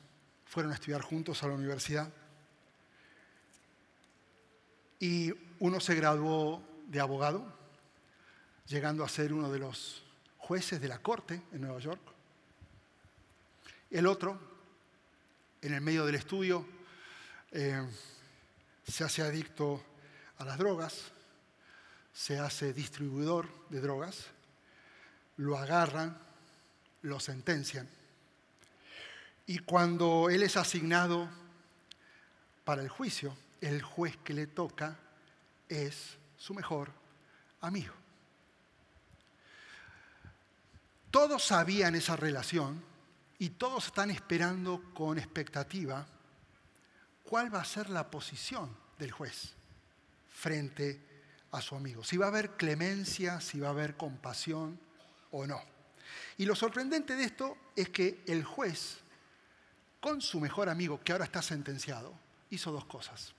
fueron 0.46 0.72
a 0.72 0.76
estudiar 0.76 1.02
juntos 1.02 1.44
a 1.44 1.50
la 1.50 1.56
universidad 1.56 2.10
y 4.98 5.34
uno 5.60 5.82
se 5.82 5.94
graduó 5.96 6.64
de 6.88 7.02
abogado, 7.02 7.46
llegando 8.66 9.04
a 9.04 9.10
ser 9.10 9.34
uno 9.34 9.52
de 9.52 9.60
los 9.60 10.06
jueces 10.38 10.80
de 10.80 10.88
la 10.88 11.00
corte 11.00 11.42
en 11.52 11.60
Nueva 11.60 11.80
York. 11.80 12.02
El 13.90 14.08
otro, 14.08 14.40
en 15.62 15.74
el 15.74 15.82
medio 15.82 16.06
del 16.06 16.16
estudio, 16.16 16.80
eh, 17.52 17.86
se 18.88 19.04
hace 19.04 19.22
adicto 19.22 19.84
a 20.38 20.46
las 20.46 20.58
drogas, 20.58 21.12
se 22.14 22.40
hace 22.40 22.74
distribuidor 22.74 23.48
de 23.70 23.82
drogas, 23.82 24.26
lo 25.38 25.58
agarran, 25.58 26.18
lo 27.02 27.20
sentencian. 27.20 27.88
Y 29.48 29.60
cuando 29.60 30.30
él 30.30 30.44
es 30.44 30.56
asignado 30.58 31.30
para 32.64 32.82
el 32.82 32.90
juicio, 32.90 33.36
el 33.60 33.82
juez 33.82 34.18
que 34.24 34.34
le 34.34 34.48
toca 34.48 34.98
es 35.68 36.18
su 36.38 36.54
mejor 36.54 36.92
amigo. 37.62 37.94
Todos 41.12 41.44
sabían 41.44 41.96
esa 41.96 42.16
relación 42.16 42.82
y 43.38 43.50
todos 43.50 43.88
están 43.88 44.12
esperando 44.12 44.82
con 44.94 45.18
expectativa 45.18 46.08
cuál 47.32 47.56
va 47.56 47.62
a 47.62 47.64
ser 47.66 47.90
la 47.90 48.12
posición 48.12 48.76
del 49.00 49.10
juez 49.10 49.54
frente 50.34 51.00
a 51.52 51.62
su 51.62 51.78
amigo. 51.78 52.04
Si 52.04 52.18
va 52.18 52.26
a 52.26 52.28
haber 52.28 52.58
clemencia, 52.58 53.40
si 53.40 53.58
va 53.58 53.70
a 53.70 53.72
haber 53.72 53.96
compasión 53.96 54.78
o 55.32 55.48
no. 55.48 55.64
Y 56.36 56.46
lo 56.46 56.58
sorprendente 56.58 57.16
de 57.16 57.24
esto 57.24 57.56
es 57.74 57.88
que 57.88 58.22
el 58.28 58.44
juez, 58.44 58.98
con 60.02 60.20
su 60.20 60.42
mejor 60.42 60.68
amigo, 60.68 61.00
que 61.06 61.14
ahora 61.14 61.24
está 61.24 61.42
sentenciado, 61.42 62.14
hizo 62.50 62.70
dos 62.70 62.84
cosas. 62.84 63.34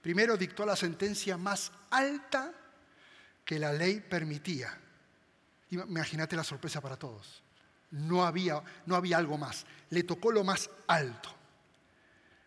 Primero, 0.00 0.38
dictó 0.38 0.64
la 0.64 0.74
sentencia 0.74 1.36
más 1.36 1.70
alta 1.90 2.50
que 3.44 3.58
la 3.58 3.74
ley 3.74 4.00
permitía. 4.00 4.74
Imagínate 5.68 6.34
la 6.34 6.44
sorpresa 6.44 6.80
para 6.80 6.96
todos. 6.96 7.42
No 7.90 8.24
había, 8.24 8.62
no 8.86 8.96
había 8.96 9.18
algo 9.18 9.36
más. 9.36 9.66
Le 9.90 10.02
tocó 10.02 10.32
lo 10.32 10.44
más 10.44 10.70
alto. 10.86 11.41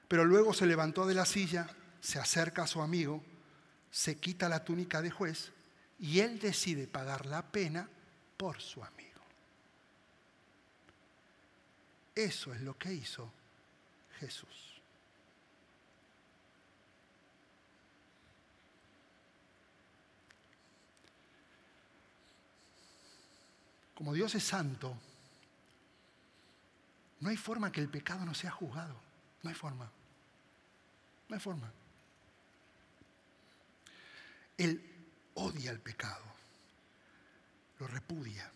Pero 0.07 0.25
luego 0.25 0.53
se 0.53 0.65
levantó 0.65 1.05
de 1.05 1.15
la 1.15 1.25
silla, 1.25 1.67
se 1.99 2.19
acerca 2.19 2.63
a 2.63 2.67
su 2.67 2.81
amigo, 2.81 3.23
se 3.89 4.17
quita 4.17 4.49
la 4.49 4.63
túnica 4.63 5.01
de 5.01 5.11
juez 5.11 5.51
y 5.99 6.19
él 6.19 6.39
decide 6.39 6.87
pagar 6.87 7.25
la 7.25 7.41
pena 7.41 7.89
por 8.37 8.61
su 8.61 8.83
amigo. 8.83 9.21
Eso 12.13 12.53
es 12.53 12.61
lo 12.61 12.77
que 12.77 12.93
hizo 12.93 13.31
Jesús. 14.19 14.81
Como 23.95 24.13
Dios 24.13 24.35
es 24.35 24.43
santo, 24.43 24.95
no 27.21 27.29
hay 27.29 27.37
forma 27.37 27.71
que 27.71 27.81
el 27.81 27.89
pecado 27.89 28.25
no 28.25 28.33
sea 28.33 28.51
juzgado. 28.51 29.05
No 29.41 29.49
hay 29.49 29.55
forma. 29.55 29.89
No 31.27 31.35
hay 31.35 31.39
forma. 31.39 31.71
Él 34.57 34.81
odia 35.33 35.71
el 35.71 35.79
pecado, 35.79 36.23
lo 37.79 37.88
repudia. 37.88 38.51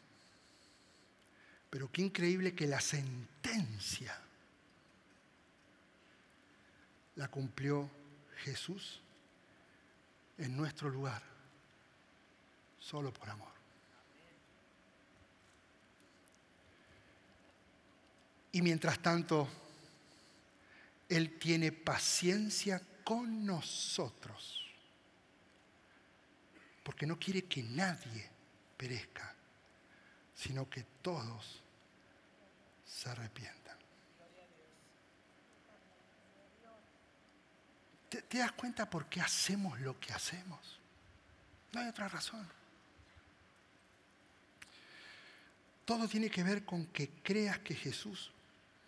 Pero 1.70 1.92
qué 1.92 2.02
increíble 2.02 2.56
que 2.56 2.68
la 2.68 2.82
sentencia 2.82 4.18
la 7.16 7.28
cumplió 7.28 7.90
Jesús 8.44 9.02
en 10.38 10.56
nuestro 10.56 10.90
lugar, 10.90 11.22
solo 12.80 13.14
por 13.14 13.30
amor. 13.30 13.52
Y 18.52 18.62
mientras 18.62 19.00
tanto, 19.00 19.48
él 21.10 21.40
tiene 21.40 21.72
paciencia 21.72 22.80
con 23.04 23.44
nosotros, 23.44 24.64
porque 26.84 27.08
no 27.08 27.18
quiere 27.18 27.46
que 27.46 27.64
nadie 27.64 28.30
perezca, 28.78 29.34
sino 30.36 30.70
que 30.70 30.84
todos 31.02 31.62
se 32.86 33.10
arrepientan. 33.10 33.78
¿Te, 38.08 38.22
¿Te, 38.24 38.38
das 38.38 38.52
cuenta 38.54 38.90
por 38.90 39.08
qué 39.08 39.22
hacemos 39.22 39.80
lo 39.80 40.00
que 40.00 40.14
hacemos? 40.14 40.80
No 41.72 41.82
hay 41.82 41.88
otra 41.88 42.08
razón. 42.08 42.48
Todo 45.86 46.08
tiene 46.08 46.30
que 46.30 46.44
ver 46.44 46.66
con 46.66 46.86
que 46.88 47.10
creas 47.24 47.60
que 47.60 47.76
Jesús 47.76 48.32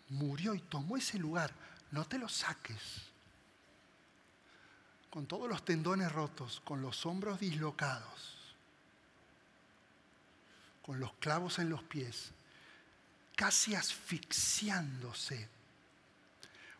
murió 0.08 0.54
y 0.54 0.60
tomó 0.60 0.96
ese 0.96 1.18
lugar 1.18 1.52
no 1.92 2.06
te 2.06 2.18
lo 2.18 2.28
saques. 2.28 2.82
Con 5.10 5.26
todos 5.26 5.48
los 5.48 5.64
tendones 5.64 6.10
rotos, 6.10 6.60
con 6.64 6.80
los 6.82 7.04
hombros 7.06 7.38
dislocados, 7.38 8.54
con 10.82 10.98
los 10.98 11.12
clavos 11.14 11.58
en 11.58 11.68
los 11.68 11.82
pies, 11.84 12.32
casi 13.36 13.74
asfixiándose, 13.74 15.48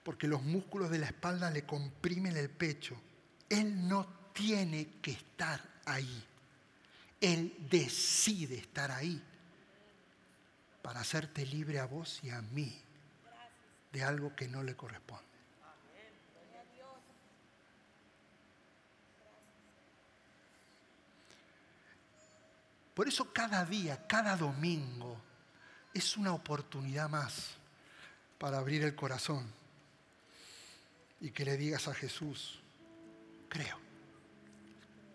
porque 0.02 0.26
los 0.26 0.42
músculos 0.42 0.90
de 0.90 0.98
la 0.98 1.06
espalda 1.06 1.50
le 1.50 1.64
comprimen 1.64 2.36
el 2.36 2.48
pecho. 2.48 2.96
Él 3.50 3.86
no 3.86 4.06
tiene 4.32 4.94
que 5.02 5.12
estar 5.12 5.62
ahí. 5.84 6.24
Él 7.20 7.54
decide 7.70 8.56
estar 8.56 8.90
ahí 8.90 9.22
para 10.80 11.00
hacerte 11.00 11.44
libre 11.44 11.78
a 11.78 11.84
vos 11.84 12.18
y 12.24 12.30
a 12.30 12.40
mí 12.40 12.81
de 13.92 14.02
algo 14.02 14.34
que 14.34 14.48
no 14.48 14.62
le 14.62 14.74
corresponde. 14.74 15.32
Por 22.94 23.08
eso 23.08 23.32
cada 23.32 23.64
día, 23.64 24.06
cada 24.06 24.36
domingo, 24.36 25.18
es 25.94 26.16
una 26.16 26.32
oportunidad 26.32 27.08
más 27.08 27.50
para 28.38 28.58
abrir 28.58 28.82
el 28.82 28.94
corazón 28.94 29.50
y 31.20 31.30
que 31.30 31.44
le 31.44 31.56
digas 31.56 31.88
a 31.88 31.94
Jesús, 31.94 32.60
creo, 33.48 33.78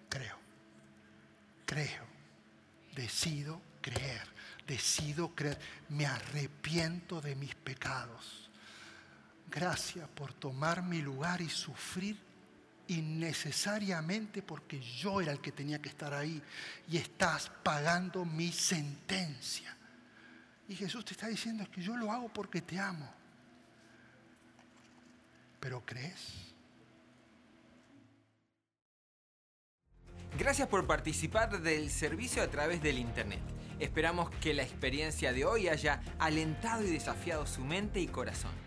creo, 0.10 0.38
creo, 1.66 2.06
decido 2.96 3.62
creer, 3.82 4.28
decido 4.66 5.36
creer, 5.36 5.60
me 5.90 6.06
arrepiento 6.06 7.22
de 7.22 7.36
mis 7.36 7.54
pecados 7.56 8.47
Gracias 9.50 10.08
por 10.10 10.34
tomar 10.34 10.84
mi 10.84 11.02
lugar 11.02 11.42
y 11.42 11.50
sufrir 11.50 12.18
innecesariamente 12.88 14.42
porque 14.42 14.80
yo 14.80 15.22
era 15.22 15.32
el 15.32 15.40
que 15.40 15.52
tenía 15.52 15.82
que 15.82 15.90
estar 15.90 16.14
ahí 16.14 16.42
y 16.90 16.98
estás 16.98 17.52
pagando 17.64 18.26
mi 18.26 18.52
sentencia. 18.52 19.76
Y 20.68 20.76
Jesús 20.76 21.06
te 21.06 21.14
está 21.14 21.28
diciendo 21.28 21.64
es 21.64 21.70
que 21.70 21.82
yo 21.82 21.96
lo 21.96 22.12
hago 22.12 22.30
porque 22.30 22.62
te 22.62 22.80
amo. 22.80 23.10
Pero 25.60 25.84
crees. 25.86 26.54
Gracias 30.38 30.68
por 30.68 30.86
participar 30.86 31.62
del 31.62 31.90
servicio 31.90 32.44
a 32.44 32.48
través 32.48 32.82
del 32.82 33.00
Internet. 33.00 33.42
Esperamos 33.80 34.30
que 34.42 34.54
la 34.54 34.64
experiencia 34.64 35.34
de 35.34 35.46
hoy 35.46 35.68
haya 35.68 36.02
alentado 36.20 36.84
y 36.84 36.92
desafiado 36.92 37.48
su 37.48 37.62
mente 37.64 38.00
y 38.02 38.08
corazón. 38.08 38.67